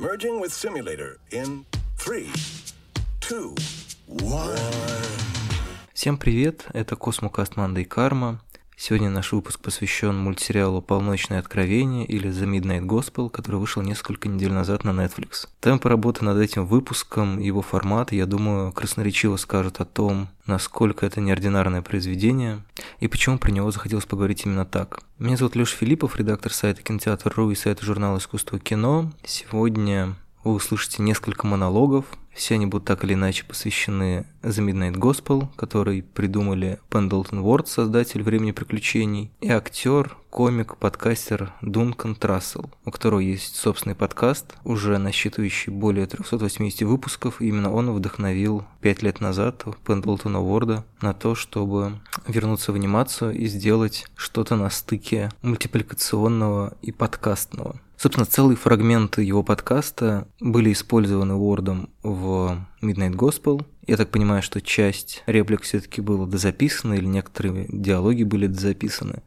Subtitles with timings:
[0.00, 1.66] Merging with simulator in
[1.98, 2.26] 3,
[3.20, 3.54] 2,
[4.06, 4.58] 1.
[5.92, 8.40] Всем привет, это Космокаст Манда и Карма.
[8.82, 14.54] Сегодня наш выпуск посвящен мультсериалу «Полночное откровение» или «The Midnight Gospel», который вышел несколько недель
[14.54, 15.48] назад на Netflix.
[15.60, 21.20] Темп работы над этим выпуском, его формат, я думаю, красноречиво скажут о том, насколько это
[21.20, 22.64] неординарное произведение
[23.00, 25.02] и почему про него захотелось поговорить именно так.
[25.18, 29.12] Меня зовут Леша Филиппов, редактор сайта Кинотеатр.ру и сайта журнала «Искусство кино».
[29.26, 32.06] Сегодня вы услышите несколько монологов,
[32.40, 38.22] все они будут так или иначе посвящены The Midnight Gospel, который придумали Пендлтон Уорд, создатель
[38.22, 45.70] «Времени приключений», и актер, комик, подкастер Дункан Трассел, у которого есть собственный подкаст, уже насчитывающий
[45.70, 47.42] более 380 выпусков.
[47.42, 53.36] И именно он вдохновил пять лет назад Пендлтона Уорда на то, чтобы вернуться в анимацию
[53.36, 57.78] и сделать что-то на стыке мультипликационного и подкастного.
[58.00, 63.62] Собственно, целые фрагменты его подкаста были использованы Уордом в Midnight Gospel.
[63.86, 69.22] Я так понимаю, что часть реплик все-таки было дозаписана, или некоторые диалоги были дозаписаны.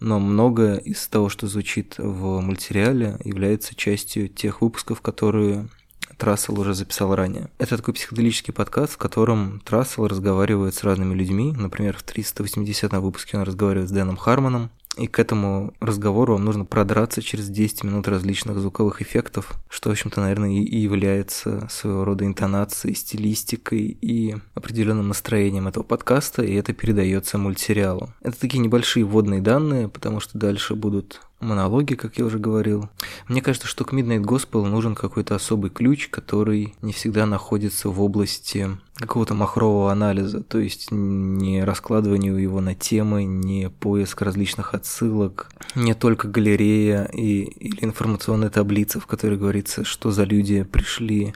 [0.00, 5.68] Но многое из того, что звучит в мультсериале, является частью тех выпусков, которые
[6.16, 7.50] Трассел уже записал ранее.
[7.58, 11.52] Это такой психоделический подкаст, в котором Трассел разговаривает с разными людьми.
[11.54, 16.64] Например, в 380 выпуске он разговаривает с Дэном Хармоном, и к этому разговору вам нужно
[16.64, 22.24] продраться через 10 минут различных звуковых эффектов, что, в общем-то, наверное, и является своего рода
[22.24, 28.10] интонацией, стилистикой и определенным настроением этого подкаста, и это передается мультсериалу.
[28.22, 32.88] Это такие небольшие вводные данные, потому что дальше будут монологи, как я уже говорил.
[33.28, 38.00] Мне кажется, что к Midnight Gospel нужен какой-то особый ключ, который не всегда находится в
[38.00, 45.50] области какого-то махрового анализа, то есть не раскладыванию его на темы, не поиск различных отсылок,
[45.74, 51.34] не только галерея и, или информационная таблица, в которой говорится, что за люди пришли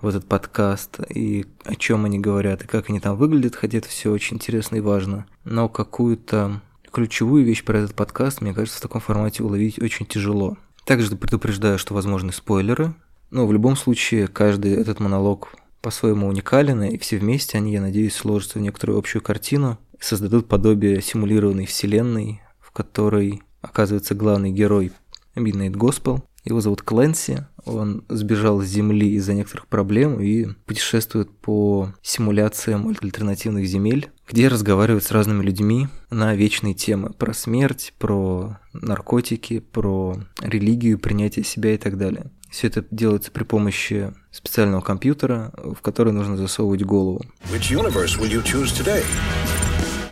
[0.00, 3.88] в этот подкаст и о чем они говорят и как они там выглядят, хотя это
[3.88, 6.60] все очень интересно и важно, но какую-то
[6.92, 10.56] ключевую вещь про этот подкаст, мне кажется, в таком формате уловить очень тяжело.
[10.84, 12.94] Также предупреждаю, что возможны спойлеры,
[13.30, 18.14] но в любом случае каждый этот монолог по-своему уникален, и все вместе они, я надеюсь,
[18.14, 24.92] сложатся в некоторую общую картину, создадут подобие симулированной вселенной, в которой оказывается главный герой
[25.34, 31.94] Midnight Gospel, его зовут Кленси, он сбежал с Земли из-за некоторых проблем и путешествует по
[32.02, 39.60] симуляциям альтернативных земель, где разговаривает с разными людьми на вечные темы про смерть, про наркотики,
[39.60, 42.30] про религию, принятие себя и так далее.
[42.50, 47.22] Все это делается при помощи специального компьютера, в который нужно засовывать голову.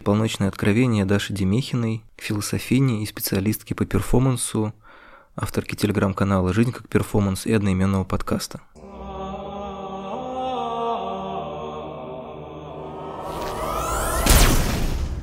[0.05, 4.73] Полночное откровение Даши Демехиной, философини и специалистки по перформансу,
[5.37, 8.61] авторки телеграм-канала «Жизнь как перформанс» и одноименного подкаста.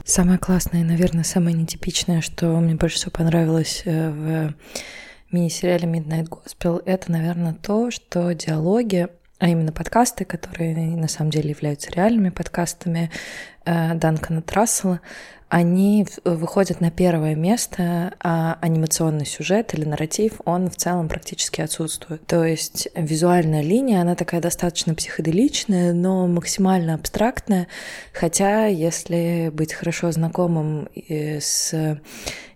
[0.04, 4.56] Самое классное и, наверное, самое нетипичное, что мне больше всего понравилось э, в
[5.32, 9.10] мини-сериале Midnight Gospel, это, наверное, то, что диалоги,
[9.40, 13.12] а именно подкасты, которые на самом деле являются реальными подкастами
[13.66, 15.02] э, Данкана Трассела,
[15.50, 22.26] они выходят на первое место, а анимационный сюжет или нарратив, он в целом практически отсутствует.
[22.28, 27.68] То есть визуальная линия, она такая достаточно психоделичная, но максимально абстрактная,
[28.12, 31.98] хотя если быть хорошо знакомым с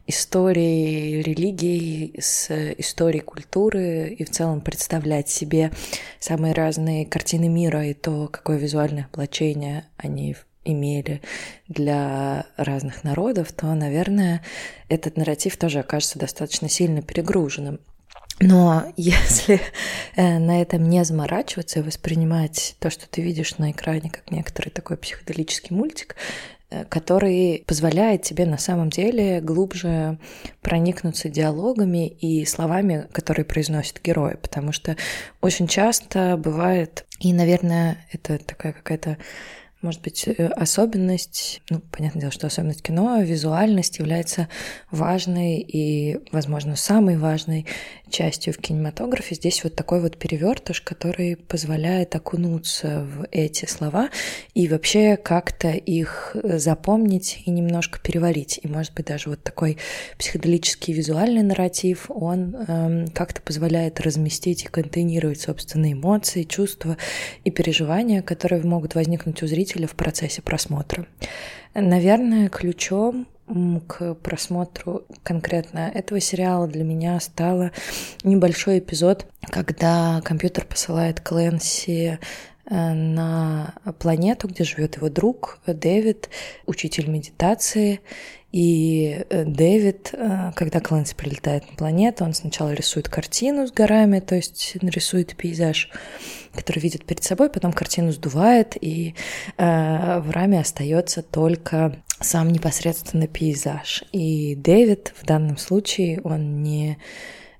[0.07, 5.71] историей религии, с историей культуры и в целом представлять себе
[6.19, 11.21] самые разные картины мира и то, какое визуальное облачение они имели
[11.67, 14.43] для разных народов, то, наверное,
[14.89, 17.79] этот нарратив тоже окажется достаточно сильно перегруженным.
[18.39, 19.61] Но если
[20.15, 24.69] э, на этом не заморачиваться и воспринимать то, что ты видишь на экране, как некоторый
[24.69, 26.15] такой психоделический мультик,
[26.89, 30.17] который позволяет тебе на самом деле глубже
[30.61, 34.95] проникнуться диалогами и словами, которые произносят герои, потому что
[35.41, 39.17] очень часто бывает, и, наверное, это такая какая-то
[39.81, 44.47] может быть, э, особенность, ну, понятное дело, что особенность кино, визуальность является
[44.91, 47.65] важной и, возможно, самой важной
[48.09, 49.35] частью в кинематографе.
[49.35, 54.09] Здесь вот такой вот перевертыш, который позволяет окунуться в эти слова
[54.53, 58.59] и вообще как-то их запомнить и немножко переварить.
[58.61, 59.77] И, может быть, даже вот такой
[60.17, 66.97] психоделический визуальный нарратив, он эм, как-то позволяет разместить и контейнировать собственные эмоции, чувства
[67.43, 71.05] и переживания, которые могут возникнуть у зрителя в процессе просмотра.
[71.73, 73.27] Наверное, ключом
[73.87, 77.71] к просмотру конкретно этого сериала для меня стало
[78.23, 82.19] небольшой эпизод, когда компьютер посылает Клэнси
[82.71, 86.29] на планету, где живет его друг Дэвид,
[86.65, 87.99] учитель медитации.
[88.51, 94.19] И э, Дэвид, э, когда Клэнси прилетает на планету, он сначала рисует картину с горами,
[94.19, 95.89] то есть нарисует пейзаж,
[96.53, 99.15] который видит перед собой, потом картину сдувает, и
[99.57, 104.03] в раме остается только сам непосредственно пейзаж.
[104.11, 106.97] И Дэвид в данном случае, он не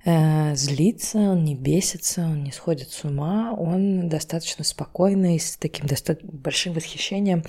[0.04, 5.56] э, злится, он не бесится, он не сходит с ума, он достаточно спокойно и с
[5.56, 7.44] таким достаточно большим восхищением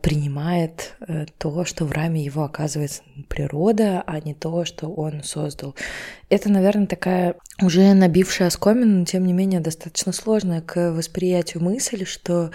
[0.00, 5.74] принимает э, то, что в раме его оказывается природа, а не то, что он создал.
[6.28, 12.04] Это, наверное, такая уже набившая оскомину, но тем не менее достаточно сложная к восприятию мысль,
[12.04, 12.52] что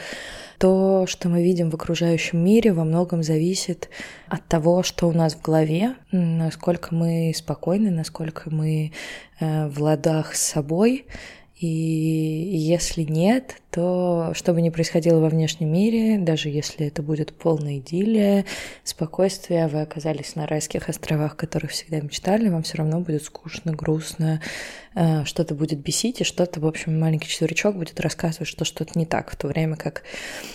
[0.57, 3.89] то, что мы видим в окружающем мире, во многом зависит
[4.29, 8.93] от того, что у нас в голове, насколько мы спокойны, насколько мы
[9.41, 11.07] э, в ладах с собой,
[11.59, 17.33] и если нет, то что бы ни происходило во внешнем мире, даже если это будет
[17.33, 18.45] полная идиллия,
[18.83, 24.41] спокойствие, вы оказались на райских островах, которых всегда мечтали, вам все равно будет скучно, грустно,
[24.93, 29.07] э, что-то будет бесить, и что-то, в общем, маленький четверичок будет рассказывать, что что-то не
[29.07, 30.03] так, в то время как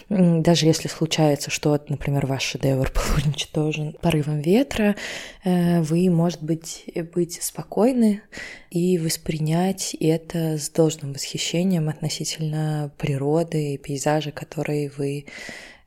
[0.08, 4.94] даже если случается что-то, например, ваш шедевр был уничтожен порывом ветра,
[5.42, 8.22] э, вы, может быть, быть спокойны
[8.70, 15.24] и воспринять это с должным восхищением относительно природы и пейзажи, которые вы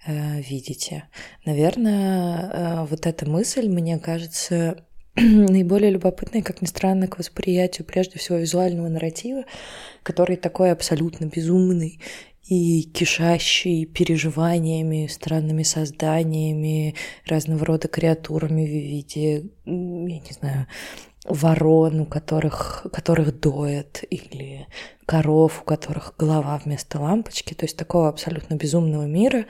[0.08, 1.04] э, видите.
[1.46, 4.84] Наверное, э, вот эта мысль, мне кажется,
[5.16, 9.44] наиболее любопытной, как ни странно, к восприятию прежде всего визуального нарратива,
[10.02, 12.00] который такой абсолютно безумный
[12.44, 16.96] и кишащий переживаниями, странными созданиями,
[17.28, 20.66] разного рода креатурами в виде, я не знаю,
[21.26, 24.66] ворон, у которых, которых доят, или
[25.12, 29.44] коров, у которых голова вместо лампочки, то есть такого абсолютно безумного мира,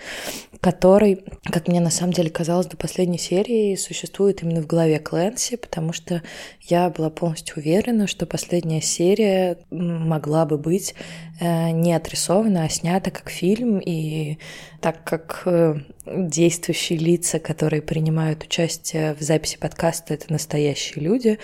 [0.59, 5.57] который, как мне на самом деле казалось до последней серии, существует именно в голове Клэнси,
[5.57, 6.23] потому что
[6.61, 10.95] я была полностью уверена, что последняя серия могла бы быть
[11.39, 14.39] э, не отрисована, а снята как фильм, и
[14.79, 15.75] так как э,
[16.07, 21.37] действующие лица, которые принимают участие в записи подкаста, это настоящие люди,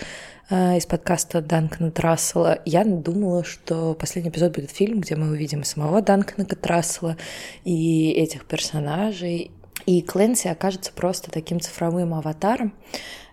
[0.49, 2.59] из подкаста Данкана Трассела.
[2.63, 7.17] Я думала, что последний эпизод будет фильм, где мы увидим самого Данкана Трассела
[7.65, 9.51] и этих персонажей.
[9.85, 12.73] И Кленси окажется просто таким цифровым аватаром,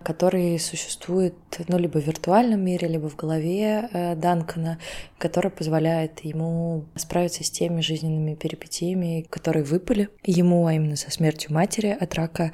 [0.05, 1.33] который существует
[1.67, 4.77] ну, либо в виртуальном мире, либо в голове э, Данкона,
[5.17, 11.53] который позволяет ему справиться с теми жизненными перипетиями, которые выпали ему, а именно со смертью
[11.53, 12.51] матери от рака,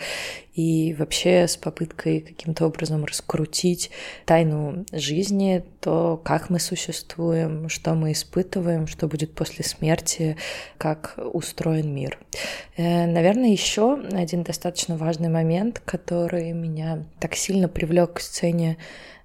[0.53, 3.89] и вообще с попыткой каким-то образом раскрутить
[4.25, 10.35] тайну жизни, то, как мы существуем, что мы испытываем, что будет после смерти,
[10.77, 12.19] как устроен мир.
[12.75, 18.77] Э, наверное, еще один достаточно важный момент, который меня так сильно привлек к сцене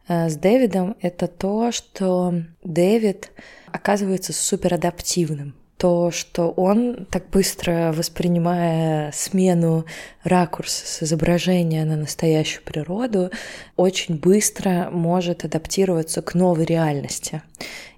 [0.09, 2.35] э, с Дэвидом, это то, что
[2.65, 3.31] Дэвид
[3.71, 5.55] оказывается суперадаптивным.
[5.77, 9.85] То, что он так быстро воспринимая смену
[10.25, 13.31] ракурса с изображения на настоящую природу,
[13.77, 17.43] очень быстро может адаптироваться к новой реальности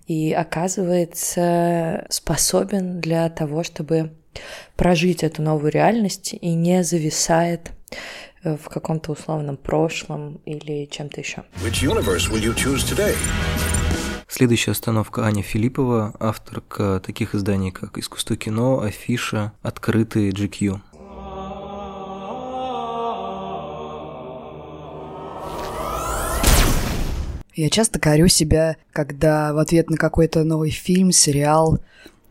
[0.08, 4.10] и оказывается способен для того, чтобы
[4.74, 7.70] прожить эту новую реальность и не зависает
[8.44, 11.44] в каком-то условном прошлом или чем-то еще.
[14.28, 20.80] Следующая остановка Аня Филиппова, авторка таких изданий, как «Искусство кино», «Афиша», «Открытый», GQ.
[27.54, 31.80] Я часто корю себя, когда в ответ на какой-то новый фильм, сериал,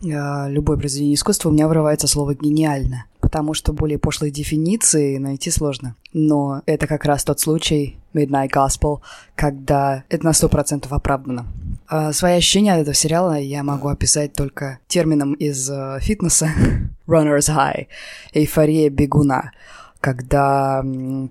[0.02, 5.52] э, любое произведение искусства у меня вырывается слово «гениально» потому что более пошлые дефиниции найти
[5.52, 5.98] сложно.
[6.14, 9.02] Но это как раз тот случай Midnight Gospel,
[9.36, 11.46] когда это на сто процентов оправдано.
[11.90, 16.52] А свои ощущения от этого сериала я могу описать только термином из э, фитнеса
[17.06, 17.88] Runner's High,
[18.32, 19.52] эйфория бегуна
[20.00, 20.84] когда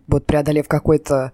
[0.06, 1.32] вот преодолев какой-то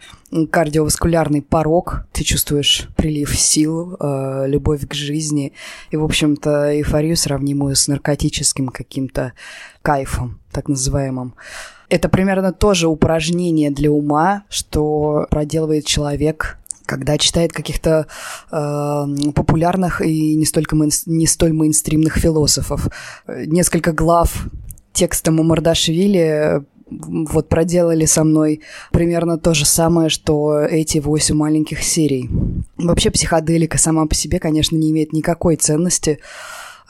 [0.51, 5.53] кардиоваскулярный порог, ты чувствуешь прилив сил, э, любовь к жизни
[5.91, 9.33] и, в общем-то, эйфорию, сравнимую с наркотическим каким-то
[9.83, 11.35] кайфом, так называемым.
[11.89, 18.07] Это примерно тоже упражнение для ума, что проделывает человек когда читает каких-то
[18.51, 22.89] э, популярных и не, столько мейн, не столь мейнстримных философов.
[23.27, 24.47] Несколько глав
[24.93, 26.65] текста Мамардашвили
[27.01, 32.29] вот проделали со мной примерно то же самое, что эти восемь маленьких серий.
[32.77, 36.19] Вообще психоделика сама по себе, конечно, не имеет никакой ценности.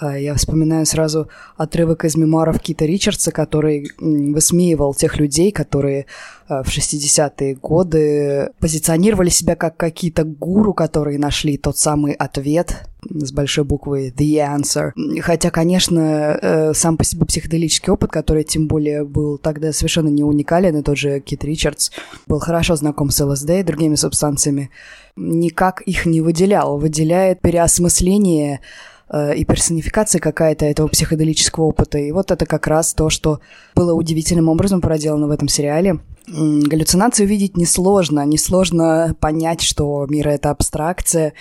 [0.02, 6.06] А, я вспоминаю сразу отрывок из мемуаров Кита Ричардса, который высмеивал тех людей, которые
[6.48, 13.32] а, в 60-е годы позиционировали себя как какие-то гуру, которые нашли тот самый ответ с
[13.32, 14.90] большой буквы The Answer.
[15.20, 20.22] Хотя, конечно, э, сам по себе психоделический опыт, который тем более был тогда совершенно не
[20.22, 21.90] уникален, и тот же Кит Ричардс
[22.28, 24.70] был хорошо знаком с ЛСД и другими субстанциями,
[25.16, 26.78] никак их не выделял.
[26.78, 28.60] Выделяет переосмысление Э,
[29.12, 31.98] и персонификация какая-то этого психоделического опыта.
[31.98, 33.40] И вот это как раз то, что
[33.74, 35.98] было удивительным образом проделано в этом сериале.
[36.26, 38.24] Галлюцинации увидеть несложно.
[38.24, 41.34] Несложно понять, что мир— это абстракция.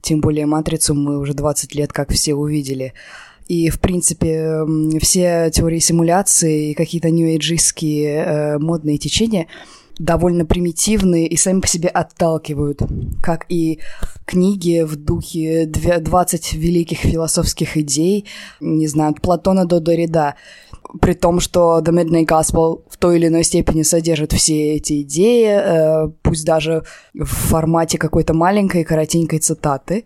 [0.00, 2.92] Тем более «Матрицу» мы уже 20 лет как все увидели.
[3.46, 4.62] И, в принципе,
[5.00, 9.46] все теории симуляции и какие-то нью-эйджистские э, модные течения—
[9.98, 12.80] довольно примитивные и сами по себе отталкивают,
[13.22, 13.80] как и
[14.24, 18.26] книги в духе 20 великих философских идей,
[18.60, 20.34] не знаю, от Платона до Дорида,
[21.00, 25.46] при том, что The Midnight Gospel в той или иной степени содержит все эти идеи,
[25.48, 26.84] э, пусть даже
[27.14, 30.04] в формате какой-то маленькой коротенькой цитаты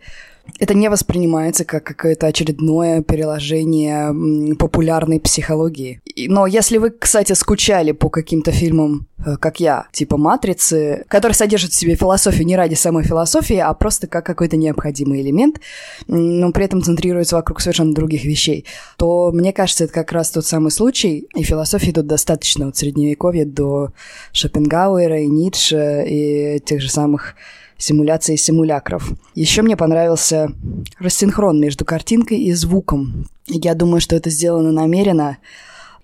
[0.58, 6.00] это не воспринимается как какое-то очередное переложение популярной психологии.
[6.28, 11.72] Но если вы, кстати, скучали по каким-то фильмам, э, как я, типа «Матрицы», которые содержат
[11.72, 15.60] в себе философию не ради самой философии, а просто как какой-то необходимый элемент,
[16.06, 18.64] но при этом центрируется вокруг совершенно других вещей,
[18.96, 23.44] то, мне кажется, это как раз тот самый случай, и философии тут достаточно от Средневековья
[23.44, 23.90] до
[24.32, 27.34] Шопенгауэра и Ницше и тех же самых
[27.78, 29.10] симуляции симулякров.
[29.34, 30.52] Еще мне понравился
[30.98, 33.28] рассинхрон между картинкой и звуком.
[33.46, 35.38] Я думаю, что это сделано намеренно.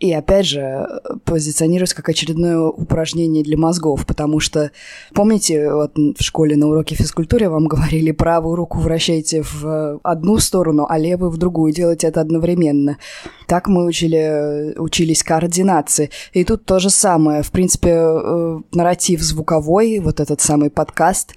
[0.03, 0.89] И опять же,
[1.25, 4.73] позиционируется как очередное упражнение для мозгов, потому что,
[5.15, 10.87] помните, вот в школе на уроке физкультуры вам говорили, правую руку вращайте в одну сторону,
[10.89, 12.99] а левую в другую, делайте это одновременно.
[13.47, 16.11] Так мы учили, учились координации.
[16.33, 17.45] И тут то же самое.
[17.45, 21.35] В принципе, э, нарратив звуковой, вот этот самый подкаст,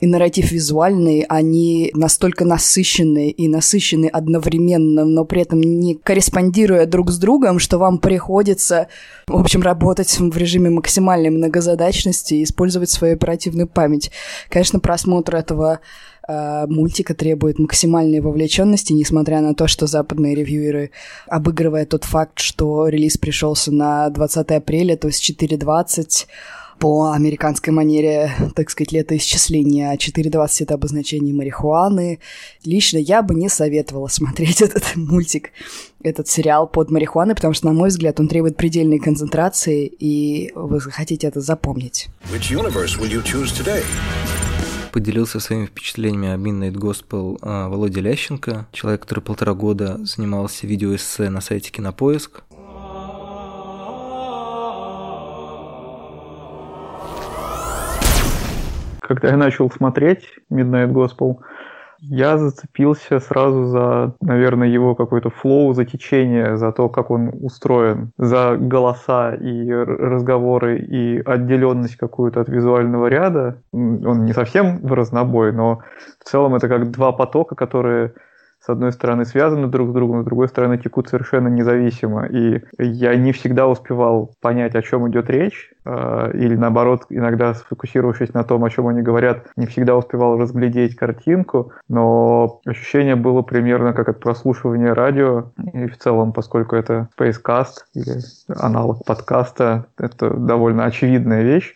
[0.00, 7.10] и нарратив визуальный, они настолько насыщенные и насыщены одновременно, но при этом не корреспондируя друг
[7.10, 8.88] с другом, что вам приходится,
[9.26, 14.10] в общем, работать в режиме максимальной многозадачности и использовать свою оперативную память.
[14.50, 15.80] Конечно, просмотр этого
[16.28, 20.90] э, мультика требует максимальной вовлеченности, несмотря на то, что западные ревьюеры,
[21.26, 26.26] обыгрывая тот факт, что релиз пришелся на 20 апреля, то есть 4.20,
[26.78, 29.96] по американской манере, так сказать, летоисчисления.
[29.96, 32.20] 4.20— это обозначение марихуаны.
[32.64, 35.50] Лично я бы не советовала смотреть этот мультик,
[36.02, 40.80] этот сериал под марихуаной, потому что, на мой взгляд, он требует предельной концентрации, и вы
[40.80, 42.08] хотите это запомнить.
[44.96, 51.28] поделился своими впечатлениями о Midnight Gospel а, Володя Лященко, человек, который полтора года занимался видеоэссе
[51.28, 52.44] на сайте Кинопоиск.
[59.06, 61.36] Когда я начал смотреть Midnight Gospel,
[62.00, 68.10] я зацепился сразу за, наверное, его какой-то флоу, за течение, за то, как он устроен,
[68.18, 73.62] за голоса и разговоры и отделенность какую-то от визуального ряда.
[73.72, 75.80] Он не совсем в разнобой, но
[76.20, 78.12] в целом это как два потока, которые
[78.66, 82.26] с одной стороны, связаны друг с другом, с другой стороны, текут совершенно независимо.
[82.26, 88.34] И я не всегда успевал понять, о чем идет речь, э, или наоборот, иногда сфокусировавшись
[88.34, 93.92] на том, о чем они говорят, не всегда успевал разглядеть картинку, но ощущение было примерно
[93.92, 98.18] как от прослушивания радио, и в целом, поскольку это Spacecast или
[98.48, 101.72] аналог подкаста, это довольно очевидная вещь,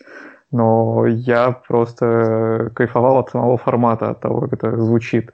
[0.50, 5.30] но я просто кайфовал от самого формата, от того, как это звучит.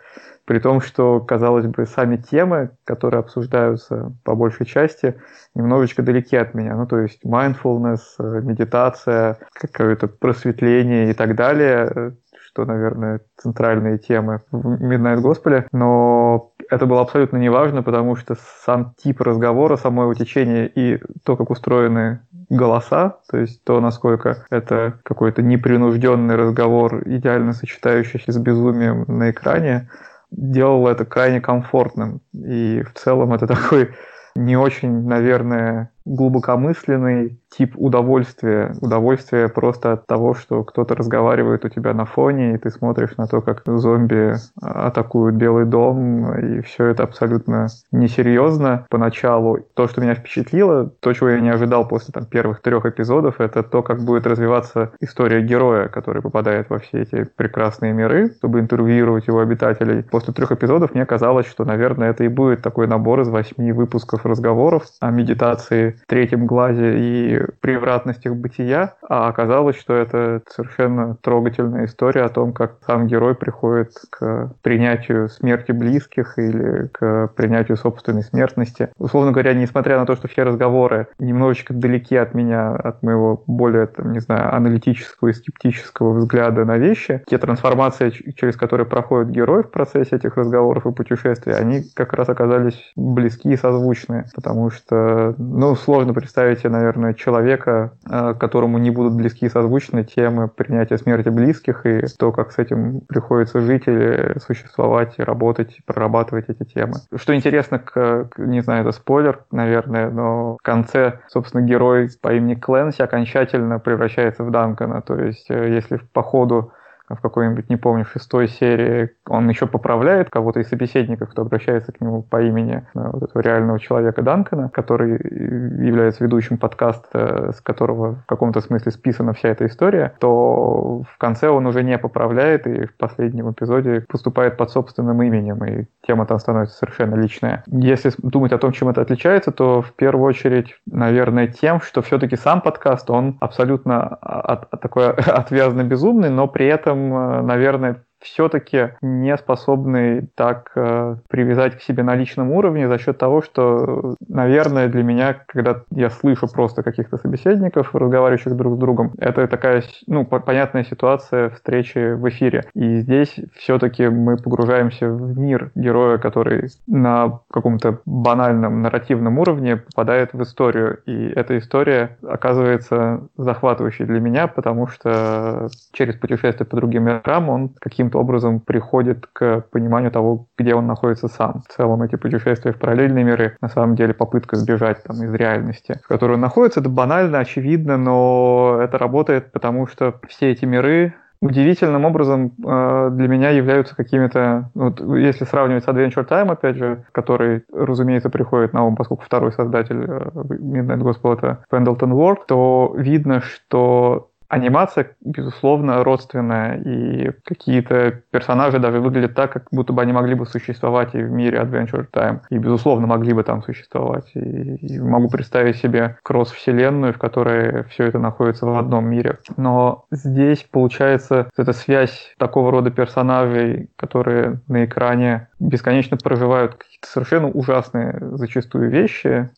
[0.47, 5.17] При том, что, казалось бы, сами темы, которые обсуждаются по большей части,
[5.55, 6.77] немножечко далеки от меня.
[6.77, 12.15] Ну, то есть mindfulness, э, медитация, какое-то просветление и так далее,
[12.57, 15.67] что, наверное, центральные темы в Midnight Gospel.
[15.73, 21.37] Но это было абсолютно неважно, потому что сам тип разговора, само его течение и то,
[21.37, 29.05] как устроены голоса, то есть то, насколько это какой-то непринужденный разговор, идеально сочетающийся с безумием
[29.09, 29.89] на экране,
[30.37, 32.21] делало это крайне комфортным.
[32.33, 33.95] И в целом это такой
[34.35, 38.75] не очень, наверное, глубокомысленный тип удовольствия.
[38.81, 43.27] Удовольствие просто от того, что кто-то разговаривает у тебя на фоне, и ты смотришь на
[43.27, 49.59] то, как зомби атакуют Белый дом, и все это абсолютно несерьезно поначалу.
[49.75, 53.63] То, что меня впечатлило, то, чего я не ожидал после там, первых трех эпизодов, это
[53.63, 59.27] то, как будет развиваться история героя, который попадает во все эти прекрасные миры, чтобы интервьюировать
[59.27, 60.05] его обитателей.
[60.05, 64.25] После трех эпизодов мне казалось, что, наверное, это и будет такой набор из восьми выпусков
[64.25, 72.23] разговоров о медитации третьем глазе и превратностях бытия, а оказалось, что это совершенно трогательная история
[72.23, 78.91] о том, как сам герой приходит к принятию смерти близких или к принятию собственной смертности.
[78.99, 83.87] Условно говоря, несмотря на то, что все разговоры немножечко далеки от меня, от моего более,
[83.87, 89.63] там, не знаю, аналитического и скептического взгляда на вещи, те трансформации, через которые проходит герой
[89.63, 95.35] в процессе этих разговоров и путешествий, они как раз оказались близки и созвучны, потому что,
[95.39, 100.99] ну, сложно представить себе, наверное, человека, э, которому не будут близки и созвучны темы принятия
[100.99, 106.47] смерти близких и то, как с этим приходится жить или существовать, и работать, и прорабатывать
[106.49, 106.95] эти темы.
[107.15, 112.57] Что интересно, к, не знаю, это спойлер, наверное, но в конце, собственно, герой по имени
[112.57, 115.03] Кленси окончательно превращается в Данкона.
[115.03, 116.73] То есть, э, если по ходу
[117.09, 122.01] в какой-нибудь, не помню, шестой серии, он еще поправляет кого-то из собеседников, кто обращается к
[122.01, 128.17] нему по имени э, вот этого реального человека Данкана, который является ведущим подкаста, с которого
[128.17, 132.87] в каком-то смысле списана вся эта история, то в конце он уже не поправляет и
[132.87, 137.63] в последнем эпизоде поступает под собственным именем, и тема там становится совершенно личная.
[137.67, 142.37] Если думать о том, чем это отличается, то в первую очередь, наверное, тем, что все-таки
[142.37, 148.91] сам подкаст, он абсолютно от, от такой отвязно безумный, но при этом э, наверное, все-таки
[149.03, 154.89] не способный так э, привязать к себе на личном уровне за счет того, что, наверное,
[154.89, 160.25] для меня, когда я слышу просто каких-то собеседников, разговаривающих друг с другом, это такая, ну,
[160.25, 162.65] понятная ситуация встречи в эфире.
[162.75, 170.33] И здесь все-таки мы погружаемся в мир героя, который на каком-то банальном нарративном уровне попадает
[170.33, 171.01] в историю.
[171.07, 177.71] И эта история оказывается захватывающей для меня, потому что через путешествие по другим мирам он
[178.07, 181.63] каким-то образом приходит к пониманию того, где он находится сам.
[181.69, 186.01] В целом эти путешествия в параллельные миры, на самом деле попытка сбежать там, из реальности,
[186.05, 191.15] в которой он находится, это банально, очевидно, но это работает, потому что все эти миры
[191.41, 197.05] удивительным образом э, для меня являются какими-то, вот, если сравнивать с Adventure Time, опять же,
[197.13, 202.95] который, разумеется, приходит на ум, поскольку второй создатель э, Midnight Gospel это Pendleton Ward, то
[202.97, 210.13] видно, что Анимация, безусловно, родственная, и какие-то персонажи даже выглядят так, как будто бы они
[210.13, 214.31] могли бы существовать и в мире Adventure Time, и, безусловно, могли бы там существовать.
[214.35, 219.39] И, и могу представить себе кросс-вселенную, в которой все это находится в одном мире.
[219.57, 226.77] Но здесь, получается, эта связь такого рода персонажей, которые на экране бесконечно проживают
[227.13, 229.51] совершенно ужасные зачастую вещи.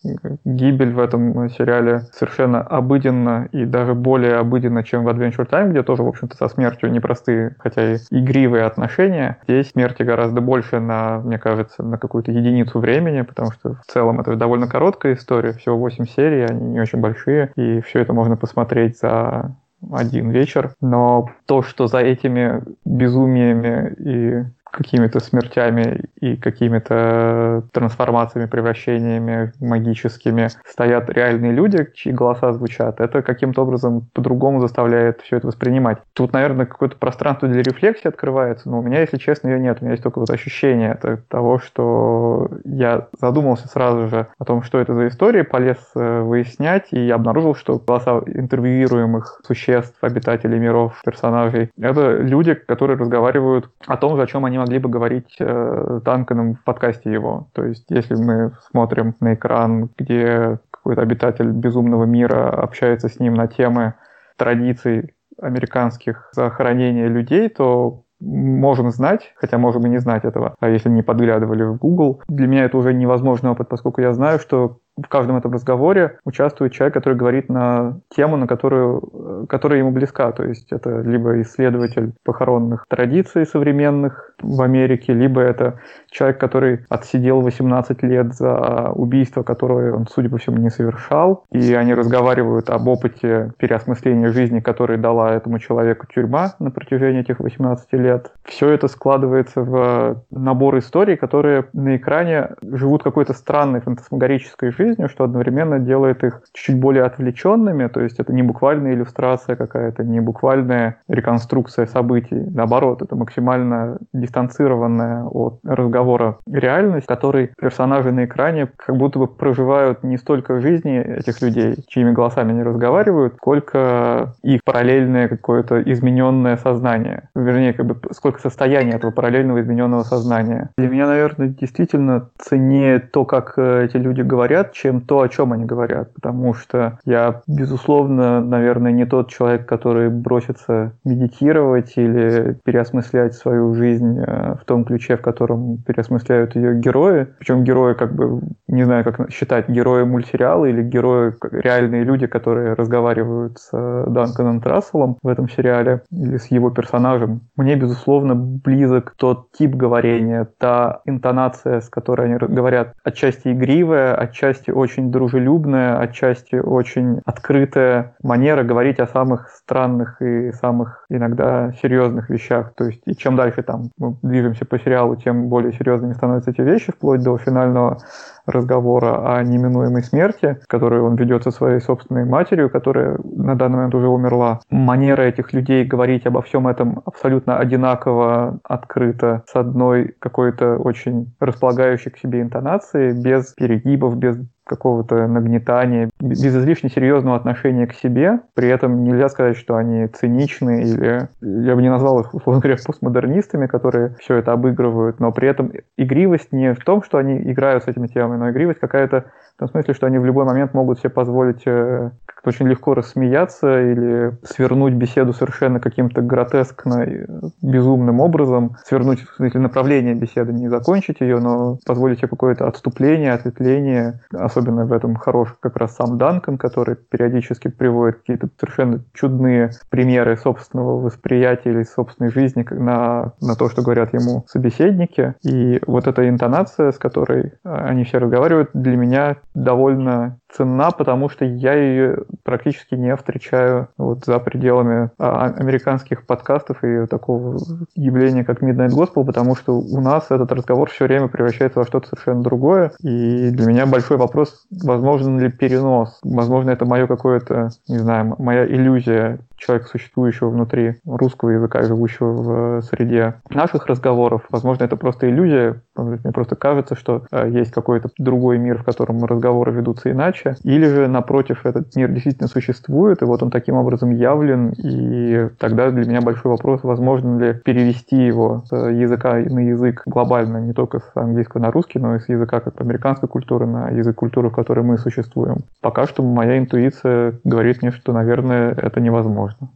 [0.45, 5.83] Гибель в этом сериале совершенно обыденно и даже более обыденно, чем в Adventure Time, где
[5.83, 9.39] тоже, в общем-то, со смертью непростые, хотя и игривые отношения.
[9.49, 14.21] Здесь смерти гораздо больше на, мне кажется, на какую-то единицу времени, потому что в целом
[14.21, 18.37] это довольно короткая история, всего 8 серий, они не очень большие, и все это можно
[18.37, 19.55] посмотреть за
[19.93, 29.53] один вечер, но то, что за этими безумиями и какими-то смертями и какими-то трансформациями, превращениями
[29.61, 35.99] магическими стоят реальные люди, чьи голоса звучат, это каким-то образом по-другому заставляет все это воспринимать.
[36.13, 39.79] Тут, наверное, какое-то пространство для рефлексии открывается, но у меня, если честно, ее нет.
[39.81, 44.79] У меня есть только вот ощущение того, что я задумался сразу же о том, что
[44.79, 51.71] это за история, полез э, выяснять и обнаружил, что голоса интервьюируемых существ, обитателей миров, персонажей,
[51.81, 56.65] это люди, которые разговаривают о том, о чем они могли бы говорить э, Данканом в
[56.65, 57.49] подкасте его.
[57.53, 63.35] То есть, если мы смотрим на экран, где какой-то обитатель безумного мира общается с ним
[63.35, 63.95] на темы
[64.37, 70.89] традиций американских захоронения людей, то можем знать, хотя можем и не знать этого, а если
[70.89, 72.23] не подглядывали в Google.
[72.29, 76.73] Для меня это уже невозможный опыт, поскольку я знаю, что в каждом этом разговоре участвует
[76.73, 80.33] человек, который говорит на тему, на которую, которая ему близка.
[80.33, 85.81] То есть это либо исследователь похоронных традиций современных в Америке, либо это
[86.11, 91.45] человек, который отсидел 18 лет за убийство, которое он, судя по всему, не совершал.
[91.51, 97.41] И они разговаривают об опыте переосмысления жизни, который дала этому человеку тюрьма на протяжении этих
[97.41, 98.33] 18 лет.
[98.45, 105.09] Все это складывается в набор историй, которые на экране живут какой-то странной фантасмагорической жизнью, жизнью,
[105.09, 110.21] что одновременно делает их чуть-чуть более отвлеченными, то есть это не буквальная иллюстрация какая-то, не
[110.21, 118.69] буквальная реконструкция событий, наоборот, это максимально дистанцированная от разговора реальность, в которой персонажи на экране
[118.77, 124.61] как будто бы проживают не столько жизни этих людей, чьими голосами они разговаривают, сколько их
[124.65, 127.29] параллельное какое-то измененное сознание.
[127.35, 130.71] Вернее, как бы сколько состояние этого параллельного измененного сознания.
[130.79, 135.53] Для меня, наверное, действительно ценнее то, как э, эти люди говорят, чем то, о чем
[135.53, 136.15] они говорят.
[136.15, 144.19] Потому что я, безусловно, наверное, не тот человек, который бросится медитировать или переосмыслять свою жизнь
[144.19, 147.27] э, в том ключе, в котором переосмысляют ее герои.
[147.39, 152.75] Причем герои, как бы, не знаю, как считать, герои мультсериала или герои, реальные люди, которые
[152.75, 157.41] разговаривают с э, Данканом Трасселом в этом сериале или с его персонажем.
[157.57, 164.58] Мне, безусловно, близок тот тип говорения, та интонация, с которой они говорят, отчасти игривая, отчасти
[164.67, 172.73] очень дружелюбная, отчасти очень открытая манера говорить о самых странных и самых иногда серьезных вещах.
[172.75, 176.61] То есть, и чем дальше там мы движемся по сериалу, тем более серьезными становятся эти
[176.61, 177.99] вещи, вплоть до финального
[178.49, 183.95] разговора о неминуемой смерти, которую он ведет со своей собственной матерью, которая на данный момент
[183.95, 184.61] уже умерла.
[184.71, 192.11] Манера этих людей говорить обо всем этом абсолютно одинаково, открыто, с одной какой-то очень располагающей
[192.11, 198.41] к себе интонацией, без перегибов, без какого-то нагнетания, без излишне серьезного отношения к себе.
[198.55, 202.79] При этом нельзя сказать, что они циничны или я бы не назвал их, условно говоря,
[202.85, 207.85] постмодернистами, которые все это обыгрывают, но при этом игривость не в том, что они играют
[207.85, 209.25] с этими темами, но игривость какая-то
[209.59, 212.95] в том смысле, что они в любой момент могут себе позволить э, как-то очень легко
[212.95, 217.27] рассмеяться или свернуть беседу совершенно каким-то гротескно э,
[217.61, 223.33] безумным образом, свернуть в смысле направление беседы, не закончить ее, но позволить себе какое-то отступление,
[223.33, 224.21] ответвление.
[224.33, 230.37] Особенно в этом хорош как раз сам Данкан, который периодически приводит какие-то совершенно чудные примеры
[230.37, 235.35] собственного восприятия или собственной жизни на, на то, что говорят ему собеседники.
[235.43, 241.29] И вот эта интонация, с которой э, они все разговаривают, для меня довольно ценна, потому
[241.29, 247.59] что я ее практически не встречаю вот за пределами а, американских подкастов и такого
[247.95, 252.09] явления, как Midnight Gospel, потому что у нас этот разговор все время превращается во что-то
[252.09, 252.93] совершенно другое.
[253.01, 256.19] И для меня большой вопрос, возможен ли перенос.
[256.23, 262.83] Возможно, это мое какое-то, не знаю, моя иллюзия человека, существующего внутри русского языка, живущего в
[262.83, 264.43] среде наших разговоров.
[264.51, 265.83] Возможно, это просто иллюзия.
[265.97, 270.38] Мне просто кажется, что э, есть какой-то другой мир, в котором разговоры ведутся иначе.
[270.63, 275.91] Или же, напротив, этот мир действительно существует, и вот он таким образом явлен, и тогда
[275.91, 281.01] для меня большой вопрос, возможно ли перевести его с языка на язык глобально, не только
[281.01, 284.53] с английского на русский, но и с языка как американской культуры на язык культуры, в
[284.53, 285.59] которой мы существуем.
[285.81, 289.71] Пока что моя интуиция говорит мне, что, наверное, это невозможно можно.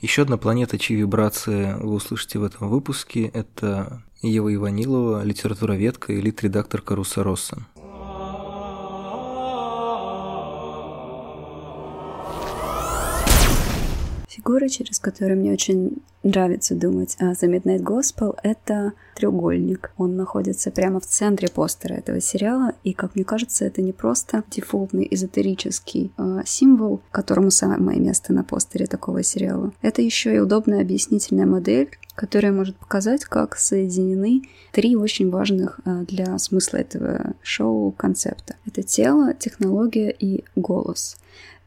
[0.00, 6.20] Еще одна планета, чьи вибрации вы услышите в этом выпуске, это Ева Иванилова, литературоведка и
[6.20, 7.58] лид-редактор Каруса Росса.
[14.42, 19.92] Фигура, через которую мне очень нравится думать о The Midnight Gospel, это треугольник.
[19.96, 24.42] Он находится прямо в центре постера этого сериала, и, как мне кажется, это не просто
[24.50, 29.72] дефолтный эзотерический э, символ, которому самое место на постере такого сериала.
[29.80, 36.04] Это еще и удобная объяснительная модель, которая может показать, как соединены три очень важных э,
[36.08, 38.56] для смысла этого шоу концепта.
[38.66, 41.16] Это тело, технология и голос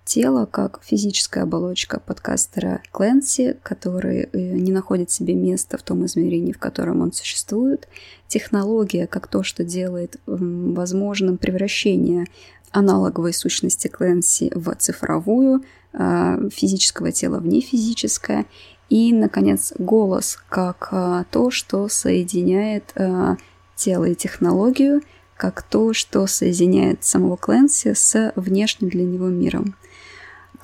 [0.06, 6.54] тело как физическая оболочка подкастера Кленси, который э, не находит себе места в том измерении,
[6.54, 7.88] в котором он существует,
[8.28, 12.28] технология как то, что делает возможным превращение
[12.72, 15.64] аналоговой сущности Кленси в цифровую,
[15.94, 18.46] а, физического тела в нефизическое,
[18.90, 23.38] и, наконец, голос как а, то, что соединяет а,
[23.76, 25.02] тело и технологию,
[25.38, 29.76] как то, что соединяет самого Кленси с внешним для него миром.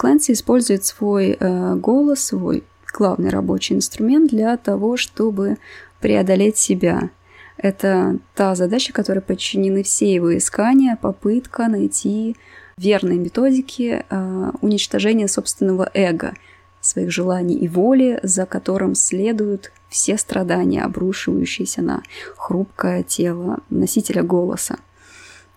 [0.01, 5.57] Клэнси использует свой э, голос, свой главный рабочий инструмент для того, чтобы
[5.99, 7.11] преодолеть себя.
[7.55, 12.35] Это та задача, которой подчинены все его искания, попытка найти
[12.77, 16.33] верные методики э, уничтожения собственного эго,
[16.79, 22.01] своих желаний и воли, за которым следуют все страдания, обрушивающиеся на
[22.37, 24.77] хрупкое тело носителя голоса.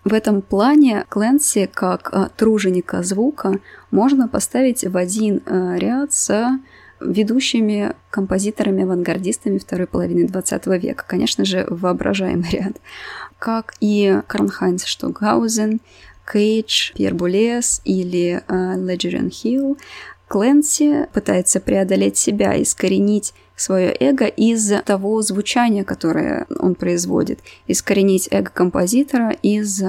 [0.05, 6.59] В этом плане Кленси, как а, труженика звука, можно поставить в один а, ряд с
[6.99, 11.05] ведущими композиторами-авангардистами второй половины 20 века.
[11.07, 12.73] Конечно же, воображаемый ряд.
[13.39, 15.81] Как и Карнхайнц Штокгаузен,
[16.31, 19.77] Кейдж, Пьер Булес или э, Леджерен Хилл,
[20.27, 28.51] Кленси пытается преодолеть себя, искоренить свое эго из того звучания, которое он производит, искоренить эго
[28.51, 29.81] композитора из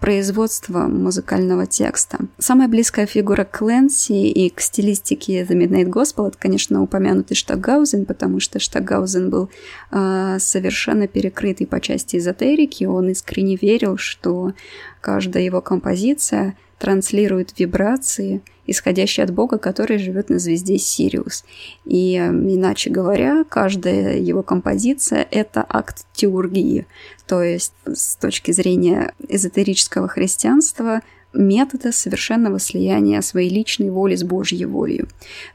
[0.00, 2.18] производства музыкального текста.
[2.38, 8.06] Самая близкая фигура к Лэнси и к стилистике The Midnight Gospel это, конечно, упомянутый Штаггаузен,
[8.06, 9.50] потому что Штаггаузен был
[9.90, 14.52] э, совершенно перекрытый по части эзотерики, он искренне верил, что
[15.00, 21.44] каждая его композиция транслирует вибрации– исходящий от Бога, который живет на звезде Сириус.
[21.84, 26.86] И, эм, иначе говоря, каждая его композиция— это акт теургии,
[27.26, 31.00] то есть с точки зрения эзотерического христианства—
[31.34, 35.04] метода совершенного слияния своей личной воли с Божьей волей.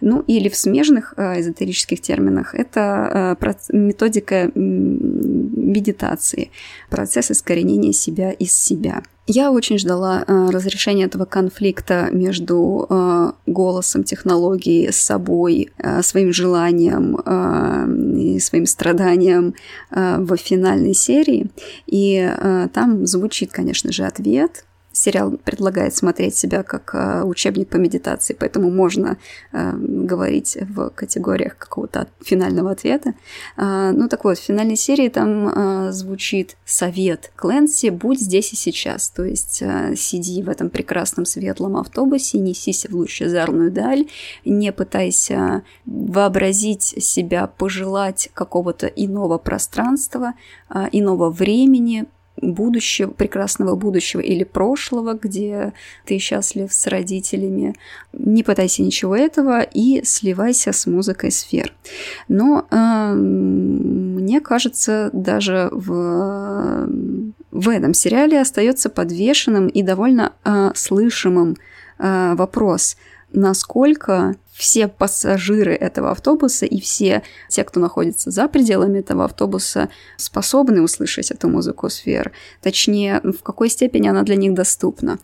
[0.01, 4.51] Ну или в смежных э, эзотерических терминах это э, методика
[5.73, 6.51] медитации,
[6.91, 9.01] процесс искоренения себя из себя.
[9.25, 17.15] Я очень ждала э, разрешения этого конфликта между э, голосом технологии собой, э, своим желанием
[17.25, 19.55] э, и своим страданием
[19.91, 21.49] э, в финальной серии.
[21.85, 27.77] И э, там звучит, конечно же, ответ сериал предлагает смотреть себя как э, учебник по
[27.77, 29.17] медитации, поэтому можно
[29.51, 33.15] э, говорить в категориях какого-то финального ответа.
[33.57, 38.55] Э, ну так вот, в финальной серии там э, звучит совет Кленси «Будь здесь и
[38.55, 39.63] сейчас», то есть
[39.95, 44.07] сиди в этом прекрасном светлом автобусе, несись в лучезарную даль,
[44.45, 50.33] не пытайся вообразить себя, пожелать какого-то иного пространства,
[50.91, 52.05] иного времени,
[52.51, 55.73] будущего, прекрасного будущего или прошлого, где
[56.05, 57.75] ты счастлив с родителями.
[58.13, 61.73] Не пытайся ничего этого и сливайся с музыкой сфер.
[62.27, 66.87] Но э, мне кажется, даже в,
[67.51, 71.55] в этом сериале остается подвешенным и довольно э, слышимым
[71.99, 72.97] э, вопрос,
[73.31, 80.81] насколько все пассажиры этого автобуса и все те, кто находится за пределами этого автобуса, способны
[80.81, 82.31] услышать эту музыку сфер.
[82.61, 85.17] Точнее, в какой степени она для них доступна.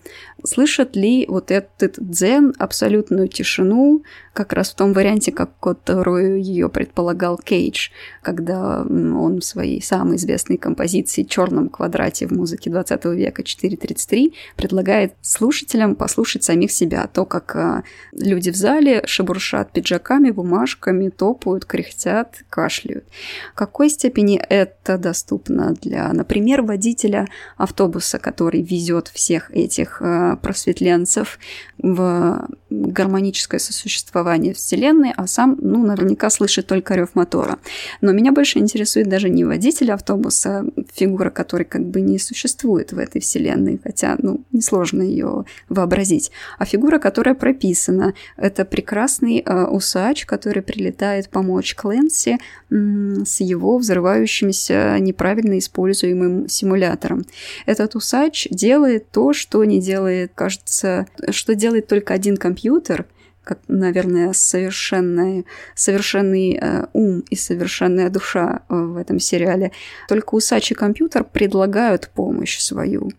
[0.44, 6.70] Слышат ли вот этот дзен абсолютную тишину, как раз в том варианте, как которую ее
[6.70, 7.89] предполагал Кейдж,
[8.22, 15.13] когда он в своей самой известной композиции «Черном квадрате» в музыке 20 века 4.33 предлагает
[15.22, 22.44] слушателям послушать самих себя, то, как а, люди в зале шебуршат пиджаками, бумажками, топают, кряхтят,
[22.50, 23.06] кашляют.
[23.54, 31.39] В какой степени это доступно для, например, водителя автобуса, который везет всех этих а, просветленцев
[31.78, 37.58] в гармоническое сосуществование Вселенной, а сам, ну, наверняка слышит только рев мотора.
[38.02, 42.98] Но меня больше интересует даже не водитель автобуса, фигура которой как бы не существует в
[42.98, 48.13] этой Вселенной, хотя, ну, несложно ее вообразить, а фигура, которая прописана.
[48.38, 48.65] Это
[49.10, 52.38] прекрасный э, усач, который прилетает помочь Кленси
[52.69, 57.26] м- с его взрывающимся неправильно используемым симулятором.
[57.65, 63.06] Этот усач делает то, что не делает, кажется, что делает только один компьютер,
[63.43, 65.45] как, наверное, совершенный,
[65.76, 69.72] совершенный э, ум и совершенная душа э, в этом сериале.
[70.08, 73.10] Только усачий компьютер предлагают помощь свою.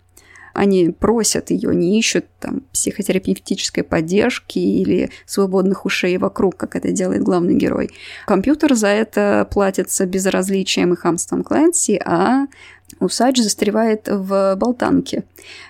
[0.55, 7.23] Они просят ее, не ищут там психотерапевтической поддержки или свободных ушей вокруг, как это делает
[7.23, 7.91] главный герой.
[8.27, 12.47] Компьютер за это платится безразличием и хамством Клэнси, а
[12.99, 15.25] Усач застревает в болтанке,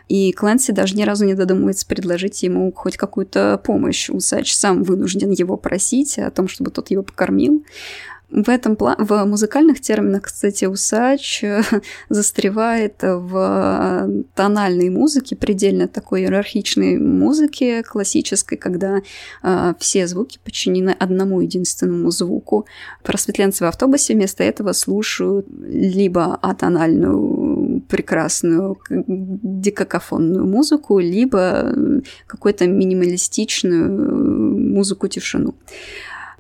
[0.09, 4.09] и Клэнси даже ни разу не додумывается предложить ему хоть какую-то помощь.
[4.09, 7.65] Усач сам вынужден его просить о том, чтобы тот его покормил.
[8.31, 11.63] В этом плане, в музыкальных терминах, кстати, усач э,
[12.09, 19.03] застревает в тональной музыке, предельно такой иерархичной музыке классической, когда
[19.43, 22.67] э, все звуки подчинены одному единственному звуку.
[23.03, 31.75] Просветленцы в автобусе вместо этого слушают либо атональную прекрасную дикакофонную музыку, либо
[32.27, 35.55] какую-то минималистичную музыку тишину.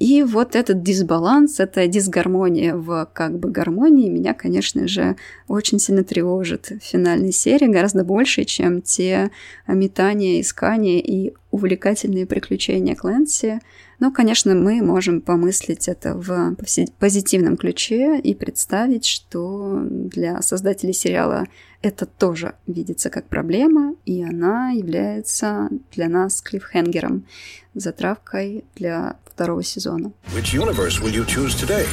[0.00, 6.02] И вот этот дисбаланс, эта дисгармония в как бы гармонии меня, конечно же, очень сильно
[6.02, 9.30] тревожит в финальной серии, гораздо больше, чем те
[9.66, 13.60] метания, искания и увлекательные приключения Клэнси.
[14.00, 16.56] Но, конечно, мы можем помыслить это в
[16.98, 21.46] позитивном ключе и представить, что для создателей сериала
[21.82, 27.26] это тоже видится как проблема, и она является для нас клиффхенгером,
[27.74, 30.12] затравкой для второго сезона.
[30.34, 31.86] Which universe will you choose today?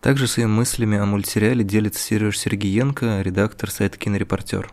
[0.00, 4.72] Также своими мыслями о мультсериале делится Сереж Сергиенко, редактор сайта «Кинорепортер».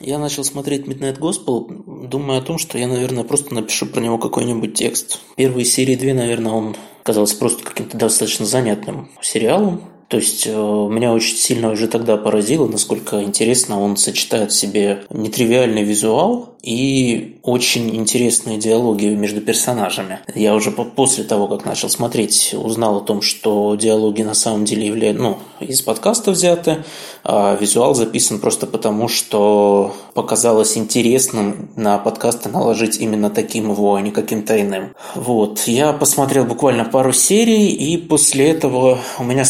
[0.00, 4.16] Я начал смотреть Midnight Gospel, думая о том, что я, наверное, просто напишу про него
[4.16, 5.20] какой-нибудь текст.
[5.36, 9.82] Первые серии две, наверное, он казался просто каким-то достаточно занятным сериалом.
[10.10, 15.04] То есть э, меня очень сильно уже тогда поразило, насколько интересно он сочетает в себе
[15.08, 20.18] нетривиальный визуал и очень интересные диалоги между персонажами.
[20.34, 24.86] Я уже после того, как начал смотреть, узнал о том, что диалоги на самом деле
[24.86, 26.84] являются, ну, из подкаста взяты,
[27.24, 34.00] а визуал записан просто потому, что показалось интересным на подкасты наложить именно таким его, а
[34.00, 34.94] не каким-то иным.
[35.14, 39.44] Вот, я посмотрел буквально пару серий, и после этого у меня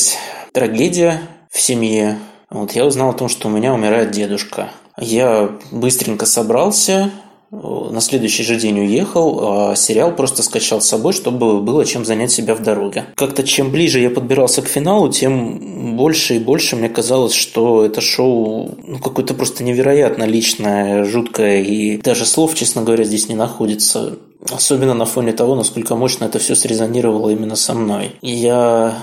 [0.00, 0.18] случилась
[0.52, 2.18] трагедия в семье.
[2.50, 4.70] Вот я узнал о том, что у меня умирает дедушка.
[4.98, 7.10] Я быстренько собрался,
[7.50, 12.30] на следующий же день уехал, а сериал просто скачал с собой, чтобы было чем занять
[12.30, 13.06] себя в дороге.
[13.16, 18.00] Как-то чем ближе я подбирался к финалу, тем больше и больше мне казалось, что это
[18.00, 24.18] шоу ну, какое-то просто невероятно личное, жуткое, и даже слов, честно говоря, здесь не находится.
[24.50, 28.12] Особенно на фоне того, насколько мощно это все срезонировало именно со мной.
[28.22, 28.94] Я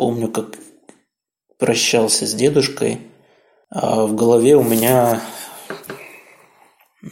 [0.00, 0.56] помню, как
[1.58, 3.00] прощался с дедушкой,
[3.68, 5.20] а в голове у меня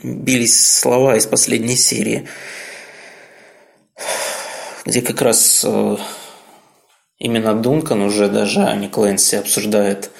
[0.03, 2.27] бились слова из последней серии,
[4.87, 5.97] где как раз э,
[7.19, 10.11] именно Дункан уже даже, а не Клэнси, обсуждает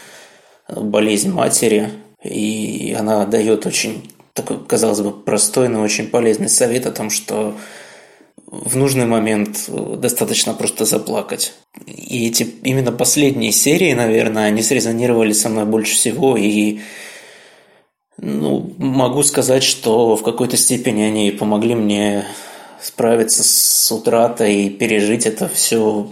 [0.69, 1.91] болезнь матери,
[2.23, 7.57] и она дает очень такой, казалось бы, простой, но очень полезный совет о том, что
[8.51, 11.53] в нужный момент достаточно просто заплакать.
[11.87, 16.81] И эти именно последние серии, наверное, они срезонировали со мной больше всего, и
[18.17, 22.25] ну, могу сказать, что в какой-то степени они помогли мне
[22.81, 26.11] справиться с утратой и пережить это все.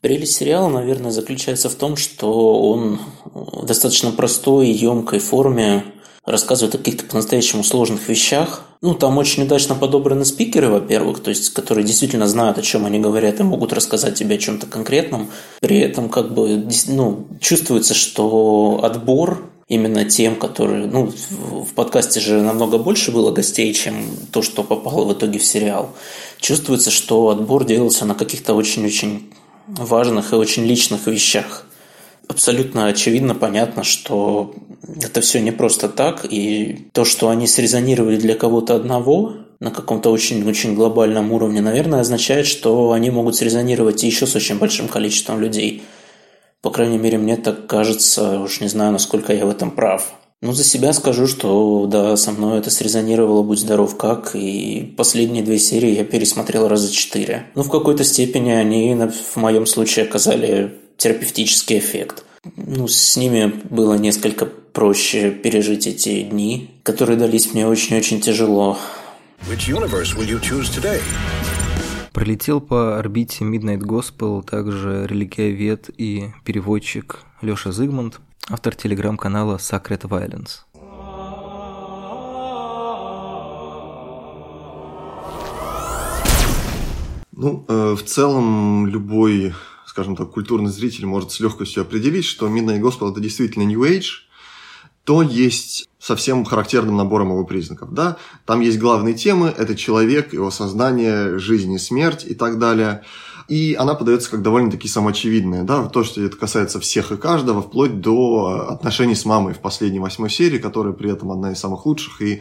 [0.00, 5.84] Прелесть сериала, наверное, заключается в том, что он в достаточно простой и емкой форме
[6.24, 8.62] рассказывает о каких-то по-настоящему сложных вещах.
[8.80, 12.98] Ну, там очень удачно подобраны спикеры, во-первых, то есть, которые действительно знают, о чем они
[12.98, 15.30] говорят и могут рассказать тебе о чем-то конкретном.
[15.60, 20.86] При этом, как бы, ну, чувствуется, что отбор именно тем, которые...
[20.86, 25.44] Ну, в подкасте же намного больше было гостей, чем то, что попало в итоге в
[25.44, 25.90] сериал.
[26.40, 29.32] Чувствуется, что отбор делался на каких-то очень-очень
[29.66, 31.66] важных и очень личных вещах.
[32.32, 34.54] Абсолютно очевидно, понятно, что
[35.00, 40.10] это все не просто так, и то, что они срезонировали для кого-то одного на каком-то
[40.10, 45.82] очень-очень глобальном уровне, наверное, означает, что они могут срезонировать еще с очень большим количеством людей–
[46.62, 50.14] по крайней мере, мне так кажется, уж не знаю, насколько я в этом прав.
[50.40, 55.42] Ну, за себя скажу, что да, со мной это срезонировало «Будь здоров как», и последние
[55.42, 57.46] две серии я пересмотрел раза четыре.
[57.56, 62.24] Ну, в какой-то степени они в моем случае оказали терапевтический эффект.
[62.56, 68.78] Ну, с ними было несколько проще пережить эти дни, которые дались мне очень-очень тяжело.
[69.50, 71.00] Which universe will you choose today?
[72.12, 80.60] Пролетел по орбите Midnight Gospel также религиовед и переводчик Лёша Зигмунд, автор телеграм-канала Sacred Violence.
[87.32, 89.52] Ну, э, в целом, любой,
[89.92, 94.24] скажем так, культурный зритель может с легкостью определить, что Midnight Gospel это действительно New Age,
[95.04, 97.92] то есть совсем характерным набором его признаков.
[97.92, 98.16] Да?
[98.46, 103.02] Там есть главные темы, это человек, его сознание, жизнь и смерть и так далее.
[103.48, 105.64] И она подается как довольно-таки самоочевидная.
[105.64, 105.86] Да?
[105.88, 110.30] То, что это касается всех и каждого, вплоть до отношений с мамой в последней восьмой
[110.30, 112.40] серии, которая при этом одна из самых лучших и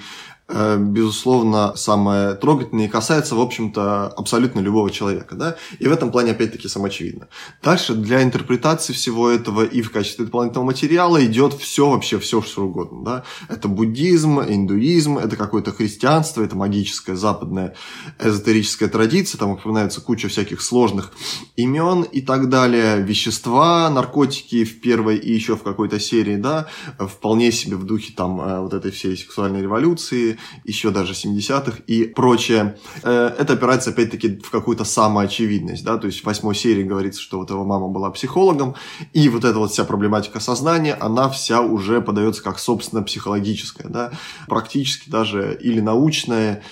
[0.77, 5.35] безусловно, самое трогательное и касается, в общем-то, абсолютно любого человека.
[5.35, 5.55] Да?
[5.79, 7.27] И в этом плане, опять-таки, самоочевидно.
[7.63, 12.65] Дальше для интерпретации всего этого и в качестве дополнительного материала идет все вообще, все что
[12.65, 13.03] угодно.
[13.03, 13.23] Да?
[13.49, 17.75] Это буддизм, индуизм, это какое-то христианство, это магическая западная
[18.19, 21.11] эзотерическая традиция, там упоминается куча всяких сложных
[21.55, 26.67] имен и так далее, вещества, наркотики в первой и еще в какой-то серии, да,
[26.99, 32.05] вполне себе в духе там э, вот этой всей сексуальной революции, еще даже 70-х и
[32.05, 32.77] прочее.
[33.03, 37.39] Э, это опирается, опять-таки, в какую-то самоочевидность, да, то есть в восьмой серии говорится, что
[37.39, 38.75] вот его мама была психологом,
[39.13, 44.11] и вот эта вот вся проблематика сознания, она вся уже подается как, собственно, психологическая, да,
[44.47, 46.63] практически даже или научная,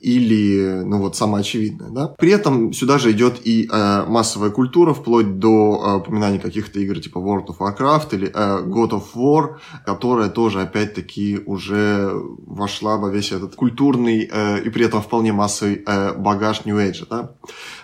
[0.00, 2.08] или, ну вот, самое очевидное, да.
[2.18, 6.98] При этом сюда же идет и э, массовая культура, вплоть до э, упоминаний каких-то игр
[7.00, 12.12] типа World of Warcraft или э, God of War, которая тоже, опять-таки, уже
[12.46, 17.06] вошла во весь этот культурный э, и при этом вполне массовый э, багаж New Age,
[17.10, 17.32] да.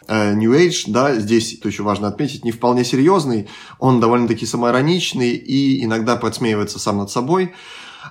[0.08, 3.48] Э, New Age, да, здесь, то еще важно отметить, не вполне серьезный,
[3.78, 7.52] он довольно-таки самоироничный и иногда подсмеивается сам над собой,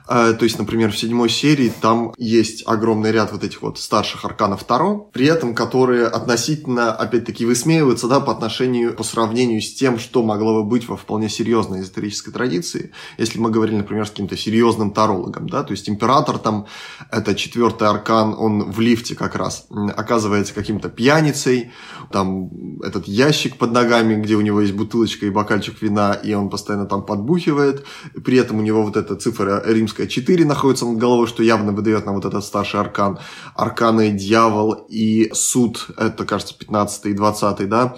[0.08, 4.64] то есть, например, в седьмой серии там есть огромный ряд вот этих вот старших арканов
[4.64, 10.24] Таро, при этом которые относительно, опять-таки, высмеиваются да, по отношению, по сравнению с тем, что
[10.24, 14.92] могло бы быть во вполне серьезной эзотерической традиции, если мы говорили, например, с каким-то серьезным
[14.92, 16.68] тарологом, да, то есть император там,
[17.12, 21.72] это четвертый аркан, он в лифте как раз оказывается каким-то пьяницей,
[22.12, 22.50] там
[22.82, 26.86] этот ящик под ногами, где у него есть бутылочка и бокальчик вина, и он постоянно
[26.86, 27.86] там подбухивает,
[28.24, 32.06] при этом у него вот эта цифра римская 4 находится над головой, что явно выдает
[32.06, 33.20] нам вот этот старший аркан.
[33.56, 37.96] Арканы дьявол и суд, это, кажется, 15 и 20, да,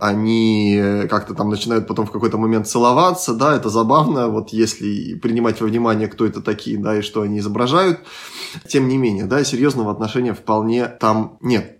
[0.00, 5.60] они как-то там начинают потом в какой-то момент целоваться, да, это забавно, вот если принимать
[5.60, 8.00] во внимание, кто это такие, да, и что они изображают.
[8.68, 11.76] Тем не менее, да, серьезного отношения вполне там нет.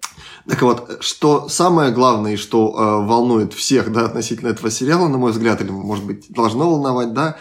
[0.49, 5.19] Так вот, что самое главное и что э, волнует всех, да, относительно этого сериала, на
[5.19, 7.37] мой взгляд, или, может быть, должно волновать, да,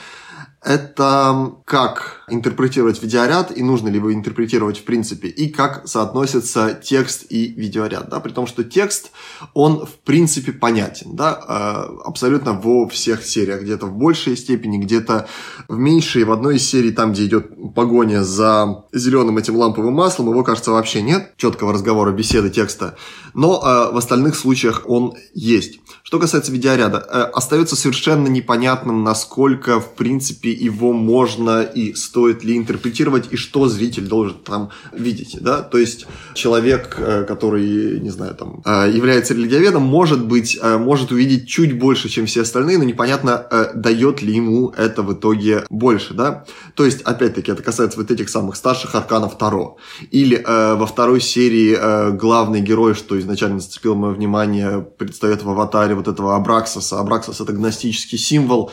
[0.66, 7.26] это как интерпретировать видеоряд и нужно ли его интерпретировать в принципе, и как соотносится текст
[7.30, 9.12] и видеоряд, да, при том, что текст,
[9.54, 15.28] он в принципе понятен, да, э, абсолютно во всех сериях, где-то в большей степени, где-то
[15.68, 20.30] в меньшей, в одной из серий, там, где идет погоня за зеленым этим ламповым маслом,
[20.30, 22.98] его, кажется, вообще нет, четкого разговора, беседы, текста,
[23.36, 25.80] но э, в остальных случаях он есть.
[26.02, 32.58] Что касается видеоряда, э, остается совершенно непонятным, насколько, в принципе, его можно и стоит ли
[32.58, 35.38] интерпретировать, и что зритель должен там видеть.
[35.42, 35.62] Да?
[35.62, 41.12] То есть человек, э, который, не знаю, там, э, является религиоведом, может быть, э, может
[41.12, 46.14] увидеть чуть больше, чем все остальные, но непонятно, дает ли ему это в итоге больше.
[46.14, 46.46] Да?
[46.76, 49.78] То есть, опять-таки, это касается вот этих самых старших арканов Таро.
[50.12, 56.08] Или во второй серии главный герой, что изначально зацепило мое внимание, предстает в аватаре вот
[56.08, 57.00] этого Абраксоса.
[57.00, 58.72] Абраксос— это гностический символ,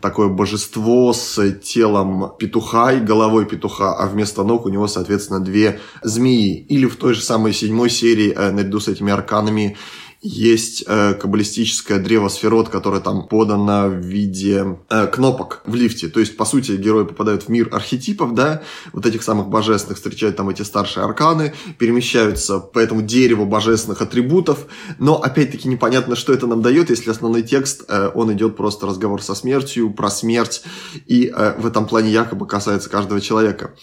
[0.00, 5.80] такое божество с телом петуха и головой петуха, а вместо ног у него, соответственно, две
[6.02, 6.64] змеи.
[6.68, 9.76] Или в той же самой седьмой серии, э, наряду с этими арканами,
[10.22, 16.08] есть э, каббалистическое древо сферот, которое там подано в виде э, кнопок в лифте.
[16.08, 18.62] То есть, по сути, герои попадают в мир архетипов, да,
[18.92, 24.66] вот этих самых божественных, встречают там эти старшие арканы, перемещаются по этому дереву божественных атрибутов,
[24.98, 29.22] но, опять-таки, непонятно, что это нам дает, если основной текст, э, он идет просто разговор
[29.22, 30.62] со смертью, про смерть,
[31.06, 33.74] и э, в этом плане якобы касается каждого человека.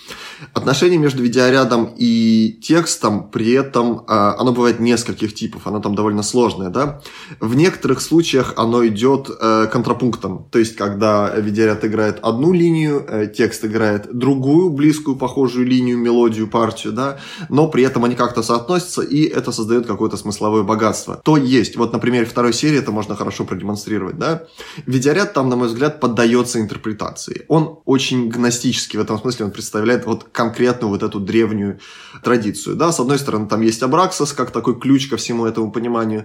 [0.54, 6.27] Отношение между видеорядом и текстом, при этом, э, оно бывает нескольких типов, оно там довольно
[6.28, 7.02] сложное, да.
[7.40, 13.28] В некоторых случаях оно идет э, контрапунктом, то есть когда видеоряд играет одну линию, э,
[13.28, 17.18] текст играет другую, близкую, похожую линию, мелодию, партию, да,
[17.50, 21.22] но при этом они как-то соотносятся, и это создает какое-то смысловое богатство.
[21.24, 24.44] То есть, вот на примере второй серии это можно хорошо продемонстрировать, да.
[24.86, 27.46] Видеоряд там, на мой взгляд, поддается интерпретации.
[27.48, 31.80] Он очень гностический в этом смысле, он представляет вот конкретную вот эту древнюю
[32.24, 32.92] традицию, да.
[32.92, 36.17] С одной стороны, там есть Абраксос, как такой ключ ко всему этому пониманию,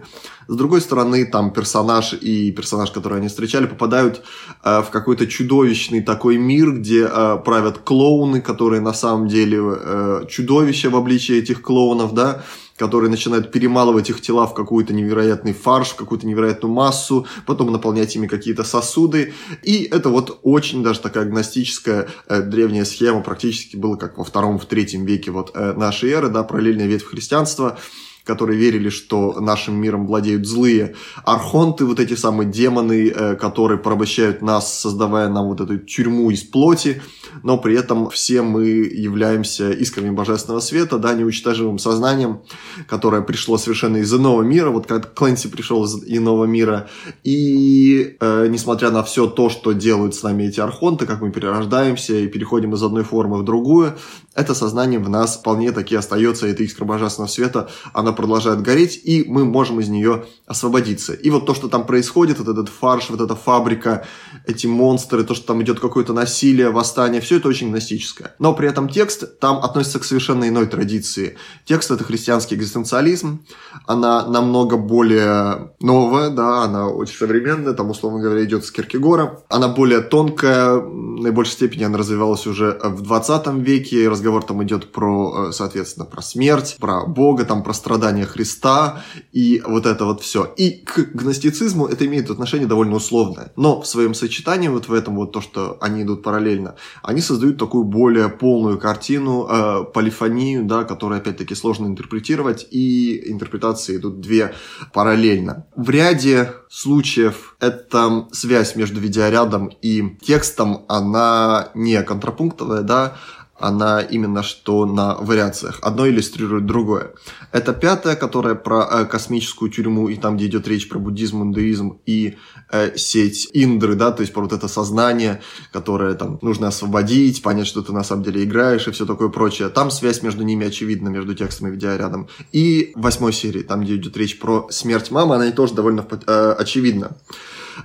[0.49, 4.22] С другой стороны, там персонаж и персонаж, который они встречали, попадают
[4.64, 10.24] э, в какой-то чудовищный такой мир, где э, правят клоуны, которые на самом деле э,
[10.28, 12.43] чудовища в обличии этих клоунов, да,
[12.76, 18.16] которые начинают перемалывать их тела в какой-то невероятный фарш, в какую-то невероятную массу, потом наполнять
[18.16, 19.34] ими какие-то сосуды.
[19.62, 24.59] И это вот очень даже такая агностическая э, древняя схема, практически было как во втором,
[24.59, 27.78] в третьем веке вот э, нашей эры, да, параллельная ветвь христианства,
[28.25, 30.95] которые верили, что нашим миром владеют злые
[31.25, 36.43] архонты, вот эти самые демоны, э, которые порабощают нас, создавая нам вот эту тюрьму из
[36.43, 37.03] плоти,
[37.43, 42.43] но при этом все мы являемся искрами божественного света, да, неуничтожимым сознанием,
[42.89, 46.89] которое пришло совершенно из иного мира, вот как Клэнси пришел из иного мира,
[47.24, 52.14] и э, несмотря на все то, что делают с нами эти архонты, как мы перерождаемся
[52.14, 53.95] и переходим из одной формы в другую,
[54.35, 59.24] это сознание в нас вполне таки остается, эта искра божественного света, она продолжает гореть, и
[59.26, 61.12] мы можем из нее освободиться.
[61.12, 64.07] И вот то, что там происходит, вот этот фарш, вот эта фабрика,
[64.47, 68.35] эти монстры, то, что там идет какое-то насилие, восстание все это очень гностическое.
[68.39, 71.37] Но при этом текст там относится к совершенно иной традиции.
[71.64, 73.45] Текст– это христианский экзистенциализм,
[73.87, 79.41] она намного более новая, да, она очень современная, там, условно говоря, идет с Киркегора.
[79.49, 84.93] Она более тонкая, в наибольшей степени она развивалась уже в 20 веке, разговор там идет
[84.93, 89.03] про, э, соответственно, про смерть, про Бога, там, про страдания Христа,
[89.33, 90.53] и вот это вот все.
[90.57, 93.53] И к гностицизму это имеет отношение довольно условное.
[93.57, 96.77] Но в своем сочетании вот в этом вот то, что они идут параллельно,
[97.13, 103.97] они создают такую более полную картину, э, полифонию, да, которую, опять-таки, сложно интерпретировать, и интерпретации
[103.97, 104.55] идут две
[104.93, 105.67] параллельно.
[105.77, 113.17] В ряде случаев эта связь между видеорядом и текстом, она не контрапунктовая, да,
[113.59, 115.79] она именно что на вариациях.
[115.83, 117.13] Одно иллюстрирует другое.
[117.53, 122.01] Это пятая, которая про э, космическую тюрьму, и там, где идет речь про буддизм, индуизм
[122.07, 122.37] и
[122.71, 127.67] э, сеть Индры, да, то есть про вот это сознание, которое там нужно освободить, понять,
[127.67, 129.69] что ты на самом деле играешь и все такое прочее.
[129.69, 132.29] Там связь между ними очевидна, между текстом и видеорядом.
[132.53, 137.17] И восьмой серии, там, где идет речь про смерть мамы, она тоже довольно э, очевидна.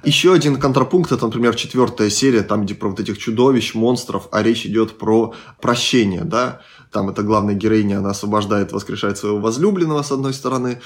[0.04, 4.44] Еще один контрапункт, это, например, четвертая серия, там, где про вот этих чудовищ, монстров, а
[4.44, 6.62] речь идет про прощение, да,
[6.92, 10.82] там эта главная героиня, она освобождает, воскрешает своего возлюбленного, с одной стороны,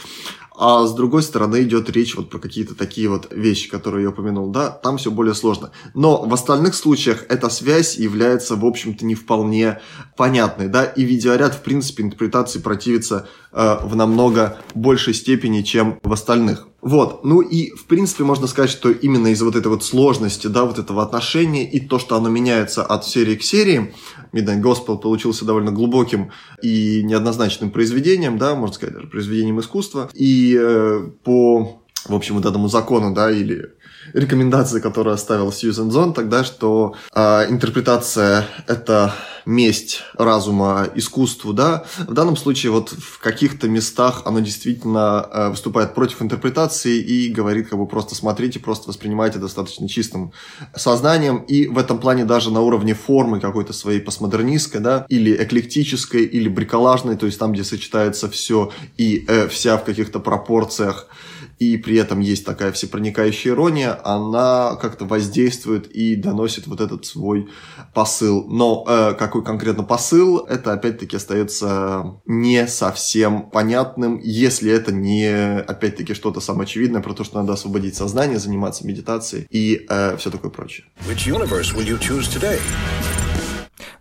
[0.58, 4.52] а с другой стороны идет речь вот про какие-то такие вот вещи, которые я упомянул,
[4.52, 5.72] да, там все более сложно.
[5.94, 9.80] Но в остальных случаях эта связь является, в общем-то, не вполне
[10.18, 16.12] понятной, да, и видеоряд, в принципе, интерпретации противится э, в намного большей степени, чем в
[16.12, 16.68] остальных.
[16.82, 20.66] Вот, ну и в принципе можно сказать, что именно из-за вот этой вот сложности, да,
[20.66, 23.94] вот этого отношения и то, что оно меняется от серии к серии,
[24.34, 26.32] Midnight Gospel получился довольно глубоким
[26.64, 30.10] и неоднозначным произведением, да, можно сказать, даже произведением искусства.
[30.14, 33.70] И э, по, в общем, вот этому закону, да, или
[34.14, 39.14] рекомендации, которую оставил Сьюзен Зон тогда, что э, интерпретация— это
[39.46, 45.94] месть разума искусству, да, в данном случае вот в каких-то местах оно действительно э, выступает
[45.94, 50.32] против интерпретации и говорит как бы просто смотрите, просто воспринимайте достаточно чистым
[50.76, 56.24] сознанием, и в этом плане даже на уровне формы какой-то своей постмодернистской, да, или эклектической,
[56.24, 61.08] или бриколажной, то есть там, где сочетается все и э, вся в каких-то пропорциях,
[61.62, 67.50] и при этом есть такая всепроникающая ирония, она как-то воздействует и доносит вот этот свой
[67.94, 68.48] посыл.
[68.48, 76.16] Но э, какой конкретно посыл, это опять-таки остается не совсем понятным, если это не опять-таки
[76.16, 80.88] что-то самоочевидное про то, что надо освободить сознание, заниматься медитацией и э, все такое прочее.
[81.08, 82.60] Which universe will you choose today?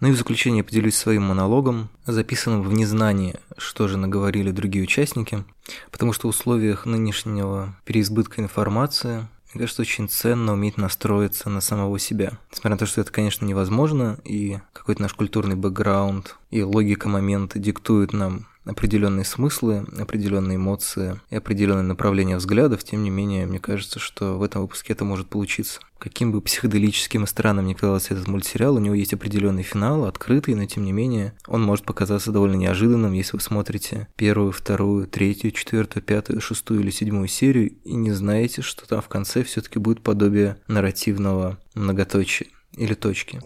[0.01, 5.44] Ну и в заключение поделюсь своим монологом, записанным в незнании, что же наговорили другие участники,
[5.90, 11.98] потому что в условиях нынешнего переизбытка информации мне кажется, очень ценно уметь настроиться на самого
[11.98, 12.38] себя.
[12.53, 17.59] Несмотря на то, что это, конечно, невозможно, и какой-то наш культурный бэкграунд и логика момента
[17.59, 23.98] диктуют нам определенные смыслы, определенные эмоции и определенные направления взглядов, тем не менее, мне кажется,
[23.98, 25.80] что в этом выпуске это может получиться.
[25.98, 30.54] Каким бы психоделическим и странным ни казался этот мультсериал, у него есть определенный финал, открытый,
[30.54, 35.50] но тем не менее он может показаться довольно неожиданным, если вы смотрите первую, вторую, третью,
[35.50, 40.02] четвертую, пятую, шестую или седьмую серию и не знаете, что там в конце все-таки будет
[40.02, 43.40] подобие нарративного многоточия или точки.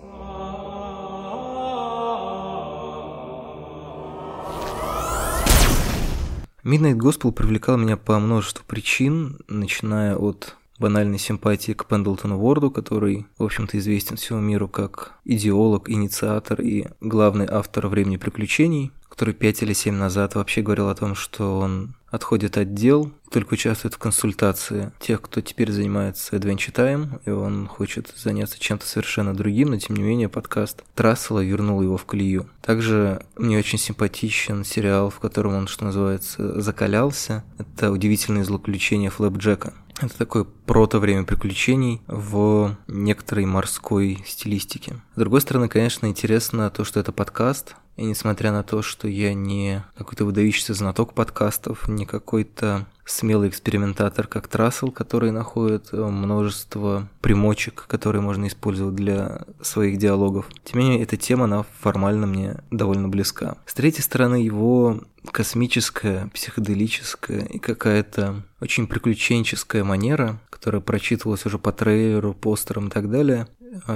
[6.65, 13.27] Midnight Gospel привлекал меня по множеству причин, начиная от банальной симпатии к Пендлтону Ворду, который,
[13.37, 19.63] в общем-то, известен всему миру как идеолог, инициатор и главный автор «Времени приключений», который пять
[19.63, 23.99] или семь назад вообще говорил о том, что он отходит от дел, только участвует в
[23.99, 29.79] консультации тех, кто теперь занимается Adventure Time, и он хочет заняться чем-то совершенно другим, но
[29.79, 32.49] тем не менее подкаст Трассела вернул его в колею.
[32.63, 37.43] Также мне очень симпатичен сериал, в котором он, что называется, закалялся.
[37.59, 39.75] Это «Удивительные злоключения Флэп Джека».
[40.01, 45.01] Это такое прото-время приключений в некоторой морской стилистике.
[45.17, 49.35] С другой стороны, конечно, интересно то, что это подкаст, и несмотря на то, что я
[49.35, 57.09] не какой-то выдающийся знаток подкастов, не какой-то смелый экспериментатор, как Трассел, который находит э, множество
[57.21, 60.47] примочек, которые можно использовать для своих диалогов.
[60.65, 63.59] Тем не менее, эта тема, она формально мне довольно близка.
[63.67, 65.01] С третьей стороны, его
[65.31, 73.11] космическая, психоделическая и какая-то очень приключенческая манера, которая прочитывалась уже по трейлеру, постерам и так
[73.11, 73.49] далее,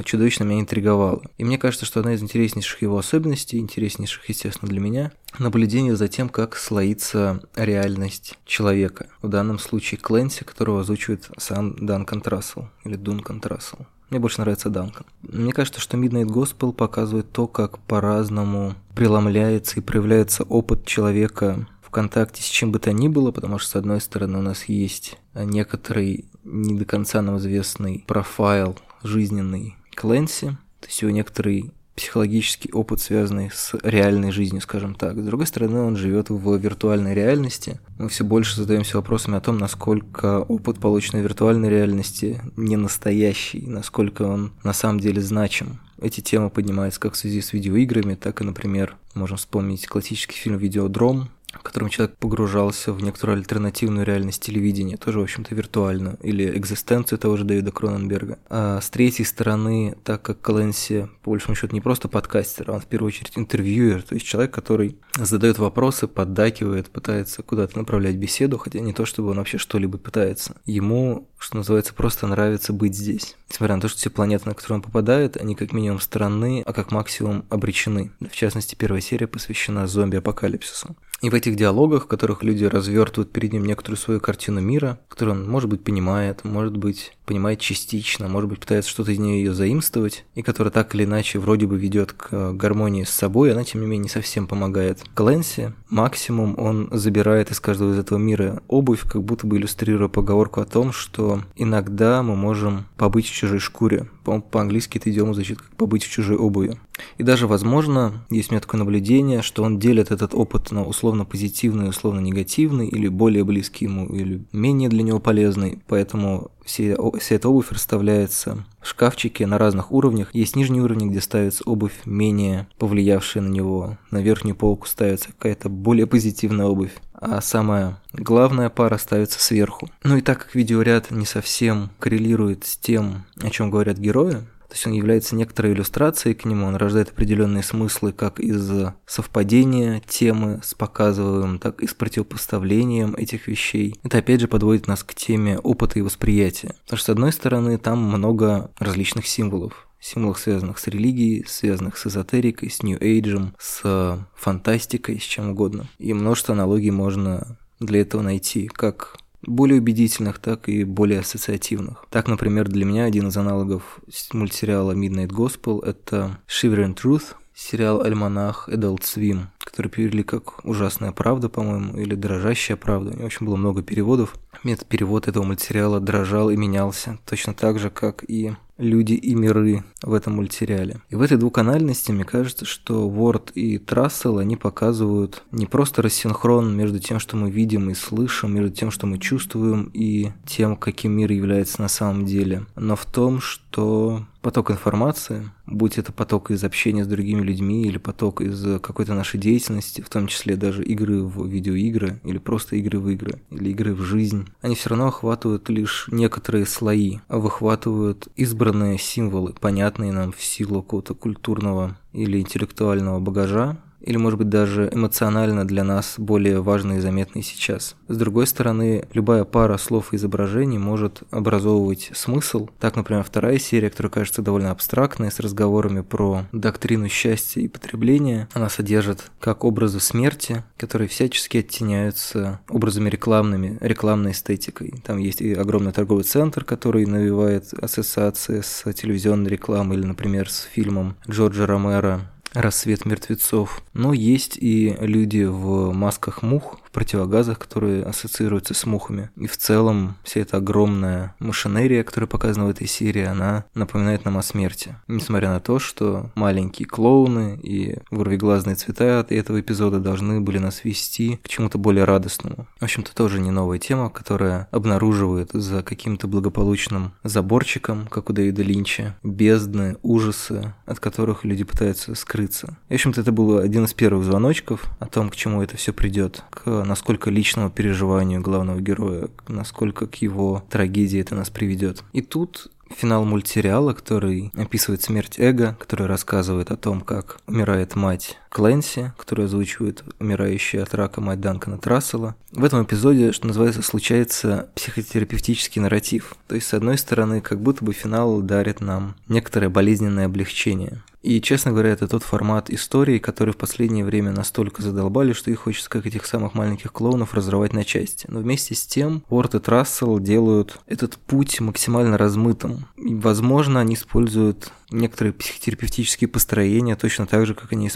[0.05, 1.23] чудовищно меня интриговало.
[1.37, 6.09] И мне кажется, что одна из интереснейших его особенностей, интереснейших, естественно, для меня, наблюдение за
[6.09, 9.07] тем, как слоится реальность человека.
[9.23, 13.87] В данном случае Кленси, которого озвучивает сам Данкан Трассел, или Дункан Трассел.
[14.11, 15.05] Мне больше нравится Данкан.
[15.23, 21.91] Мне кажется, что Midnight Gospel показывает то, как по-разному преломляется и проявляется опыт человека в
[21.91, 25.19] контакте с чем бы то ни было, потому что, с одной стороны, у нас есть
[25.35, 33.01] некоторый не до конца нам известный профайл жизненный Кленси, то есть его некоторый психологический опыт,
[33.01, 35.19] связанный с реальной жизнью, скажем так.
[35.19, 37.81] С другой стороны, он живет в виртуальной реальности.
[37.99, 43.67] Мы все больше задаемся вопросами о том, насколько опыт, полученный в виртуальной реальности, не настоящий,
[43.67, 45.81] насколько он на самом деле значим.
[46.01, 50.57] Эти темы поднимаются как в связи с видеоиграми, так и, например, можем вспомнить классический фильм
[50.57, 56.57] «Видеодром», в котором человек погружался в некоторую альтернативную реальность телевидения, тоже, в общем-то, виртуальную, или
[56.57, 58.39] экзистенцию того же Дэвида Кроненберга.
[58.49, 62.81] А с третьей стороны, так как Кленси, по большому счету, не просто подкастер, а он
[62.81, 68.59] в первую очередь интервьюер, то есть человек, который задает вопросы, поддакивает, пытается куда-то направлять беседу,
[68.59, 70.57] хотя не то, чтобы он вообще что-либо пытается.
[70.65, 73.37] Ему, что называется, просто нравится быть здесь.
[73.51, 76.73] Несмотря на то, что все планеты, на которые он попадает, они как минимум странны, а
[76.73, 78.13] как максимум обречены.
[78.21, 80.97] В частности, первая серия посвящена зомби-апокалипсису.
[81.21, 85.37] И в этих диалогах, в которых люди развертывают перед ним некоторую свою картину мира, которую
[85.37, 89.53] он, может быть, понимает, может быть, понимает частично, может быть, пытается что-то из нее ее
[89.53, 93.81] заимствовать, и которая так или иначе вроде бы ведет к гармонии с собой, она, тем
[93.81, 95.03] не менее, не совсем помогает.
[95.15, 100.61] Кленси максимум он забирает из каждого из этого мира обувь, как будто бы иллюстрируя поговорку
[100.61, 104.09] о том, что иногда мы можем побыть в чужой шкуре.
[104.51, 106.79] По-английски это идиома звучит как побыть в чужой обуви.
[107.17, 111.25] И даже, возможно, есть у меня такое наблюдение, что он делит этот опыт на условно
[111.25, 115.81] позитивный, условно негативный, или более близкий ему, или менее для него полезный.
[115.87, 120.29] Поэтому все, вся эта обувь расставляется в шкафчике на разных уровнях.
[120.35, 123.97] Есть нижний уровень, где ставится обувь, менее повлиявшая на него.
[124.11, 126.93] На верхнюю полку ставится какая-то более позитивная обувь.
[127.15, 129.89] А самая главная пара ставится сверху.
[130.05, 134.75] Ну и так как видеоряд не совсем коррелирует с тем, о чем говорят герои, то
[134.75, 138.71] есть он является некоторой иллюстрацией к нему, он рождает определенные смыслы как из
[139.07, 143.99] совпадения темы с показываемым, так и с противопоставлением этих вещей.
[144.05, 146.75] Это опять же подводит нас к теме опыта и восприятия.
[146.85, 152.07] Потому что с одной стороны там много различных символов, символов, связанных с религией, связанных с
[152.07, 155.89] эзотерикой, с нью-эйджем, с фантастикой, с чем угодно.
[155.99, 159.17] И множество аналогий можно для этого найти, как
[159.49, 162.05] более убедительных, так и более ассоциативных.
[162.11, 164.01] Так, например, для меня один из аналогов
[164.33, 171.49] мультсериала Midnight Gospel– это Shivering Truth, сериал «Альманах» Adult Swim, который перевели как «Ужасная правда»,
[171.49, 173.11] по-моему, или «Дрожащая правда».
[173.11, 174.37] У него очень было много переводов.
[174.63, 179.85] Метод перевода этого мультсериала дрожал и менялся, точно так же, как и люди и миры
[180.03, 181.01] в этом мультсериале.
[181.11, 186.77] И в этой двуканальности, мне кажется, что Ворд и Трассел, они показывают не просто рассинхрон
[186.77, 191.13] между тем, что мы видим и слышим, между тем, что мы чувствуем, и тем, каким
[191.13, 196.65] мир является на самом деле, но в том, что поток информации, будь это поток из
[196.65, 201.23] общения с другими людьми или поток из какой-то нашей деятельности, в том числе даже игры
[201.23, 205.69] в видеоигры или просто игры в игры или игры в жизнь, они все равно охватывают
[205.69, 213.21] лишь некоторые слои, а выхватывают избранные символы, понятные нам в силу какого-то культурного или интеллектуального
[213.21, 217.97] багажа, или, может быть, даже эмоционально для нас более важные и заметные сейчас.
[218.09, 222.69] С другой стороны, любая пара слов и изображений может образовывать смысл.
[222.79, 228.49] Так, например, вторая серия, которая кажется довольно абстрактной, с разговорами про доктрину счастья и потребления,
[228.53, 234.95] она содержит как образы смерти, которые всячески оттеняются образами рекламными, рекламной эстетикой.
[235.05, 240.63] Там есть и огромный торговый центр, который навевает ассоциации с телевизионной рекламой или, например, с
[240.63, 242.21] фильмом Джорджа Ромеро
[242.53, 243.83] рассвет мертвецов.
[243.93, 249.31] Но есть и люди в масках мух, в противогазах, которые ассоциируются с мухами.
[249.37, 254.39] И в целом вся эта огромная машинерия, которая показана в этой серии, она напоминает нам
[254.39, 254.97] о смерти.
[255.07, 260.85] Несмотря на то, что маленькие клоуны и вырвиглазные цвета от этого эпизода должны были нас
[260.85, 262.67] вести к чему-то более радостному.
[262.81, 268.63] В общем-то, тоже не новая тема, которая обнаруживает за каким-то благополучным заборчиком, как у Дэвида
[268.63, 272.77] Линча, бездны, ужасы, от которых люди пытаются скрыться.
[272.89, 276.45] в общем-то, это был один из первых звоночков о том, к чему это все придет,
[276.51, 282.05] к насколько личному переживанию главного героя, насколько к его трагедии это нас приведет.
[282.13, 288.39] И тут финал мультсериала, который описывает смерть Эго, который рассказывает о том, как умирает мать
[288.49, 292.37] Клэнси, которую озвучивает умирающая от рака мать Данкана Трассела.
[292.53, 296.35] В этом эпизоде, что называется, случается психотерапевтический нарратив.
[296.47, 301.03] То есть, с одной стороны, как будто бы финал дарит нам некоторое болезненное облегчение.
[301.23, 305.61] И, честно говоря, это тот формат истории, который в последнее время настолько задолбали, что их
[305.61, 308.27] хочется, как этих самых маленьких клоунов, разрывать на части.
[308.31, 312.87] Но вместе с тем Уорд и Трассел делают этот путь максимально размытым.
[312.97, 317.89] И, возможно, они используют некоторые психотерапевтические построения, точно так же, как они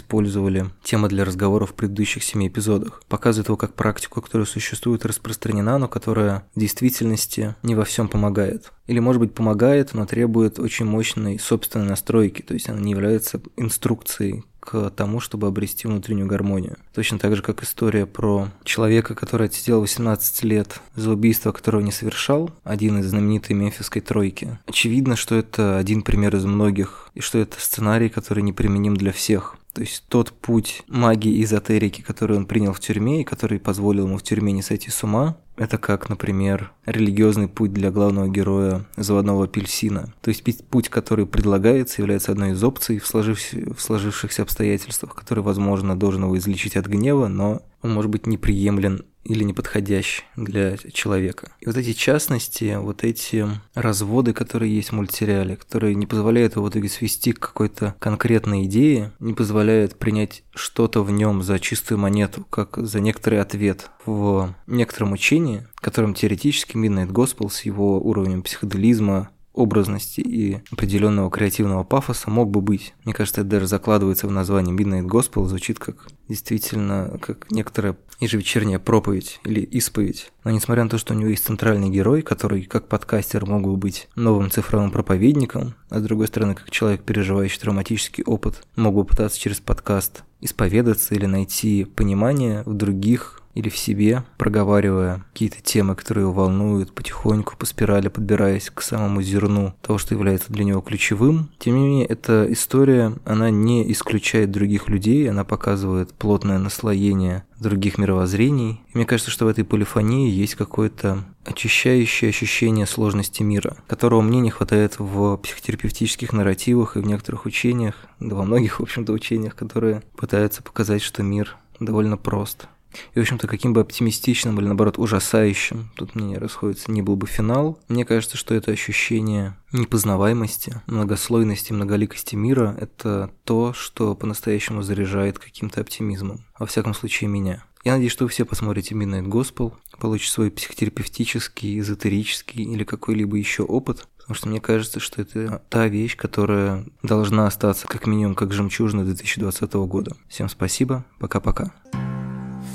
[0.43, 3.01] использовали темы для разговоров в предыдущих семи эпизодах.
[3.07, 8.71] Показывает его как практику, которая существует распространена, но которая в действительности не во всем помогает.
[8.87, 13.41] Или, может быть, помогает, но требует очень мощной собственной настройки, то есть она не является
[13.55, 16.77] инструкцией к тому, чтобы обрести внутреннюю гармонию.
[16.93, 21.91] Точно так же, как история про человека, который отсидел 18 лет за убийство, которого не
[21.91, 24.57] совершал, один из знаменитой мемфисской тройки.
[24.65, 29.57] Очевидно, что это один пример из многих, и что это сценарий, который неприменим для всех.
[29.73, 34.05] То есть тот путь магии и эзотерики, который он принял в тюрьме и который позволил
[34.05, 38.85] ему в тюрьме не сойти с ума, это как, например, религиозный путь для главного героя
[38.97, 40.13] заводного апельсина.
[40.21, 45.43] То есть путь, который предлагается, является одной из опций в, сложившихся, в сложившихся обстоятельствах, который,
[45.43, 51.51] возможно, должен его излечить от гнева, но он может быть неприемлен или неподходящий для человека.
[51.59, 56.69] И вот эти частности, вот эти разводы, которые есть в мультсериале, которые не позволяют его
[56.69, 62.45] итоге свести к какой-то конкретной идее, не позволяют принять что-то в нем за чистую монету,
[62.49, 69.29] как за некоторый ответ в некотором учении, которым теоретически Midnight Gospel с его уровнем психоделизма,
[69.53, 72.93] образности и определенного креативного пафоса мог бы быть.
[73.05, 78.79] Мне кажется, это даже закладывается в название Midnight Gospel, звучит как действительно как некоторая ежевечерняя
[78.79, 80.31] проповедь или исповедь.
[80.43, 83.75] Но несмотря на то, что у него есть центральный герой, который как подкастер мог бы
[83.77, 89.05] быть новым цифровым проповедником, а с другой стороны, как человек, переживающий травматический опыт, мог бы
[89.05, 95.95] пытаться через подкаст исповедаться или найти понимание в других или в себе, проговаривая какие-то темы,
[95.95, 100.81] которые его волнуют, потихоньку по спирали подбираясь к самому зерну того, что является для него
[100.81, 101.49] ключевым.
[101.59, 107.97] Тем не менее, эта история, она не исключает других людей, она показывает плотное наслоение других
[107.97, 108.81] мировоззрений.
[108.93, 114.39] И мне кажется, что в этой полифонии есть какое-то очищающее ощущение сложности мира, которого мне
[114.41, 119.55] не хватает в психотерапевтических нарративах и в некоторых учениях, да во многих, в общем-то, учениях,
[119.55, 122.67] которые пытаются показать, что мир довольно прост.
[123.13, 127.27] И, в общем-то, каким бы оптимистичным или, наоборот, ужасающим, тут мнение расходится, не был бы
[127.27, 135.39] финал, мне кажется, что это ощущение непознаваемости, многослойности, многоликости мира– это то, что по-настоящему заряжает
[135.39, 136.45] каким-то оптимизмом.
[136.57, 137.63] Во всяком случае, меня.
[137.83, 143.63] Я надеюсь, что вы все посмотрите Midnight Gospel, получите свой психотерапевтический, эзотерический или какой-либо еще
[143.63, 148.53] опыт, потому что мне кажется, что это та вещь, которая должна остаться как минимум как
[148.53, 150.15] жемчужина 2020 года.
[150.29, 151.73] Всем спасибо, пока-пока.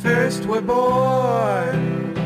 [0.02, 2.16] First we're born,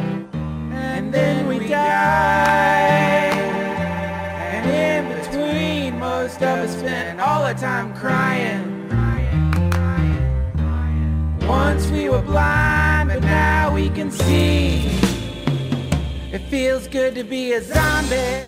[0.73, 3.31] and then we die.
[4.53, 8.69] And in between, most of us spend all our time crying.
[11.49, 14.91] Once we were blind, but now we can see.
[16.31, 18.41] It feels good to be a zombie.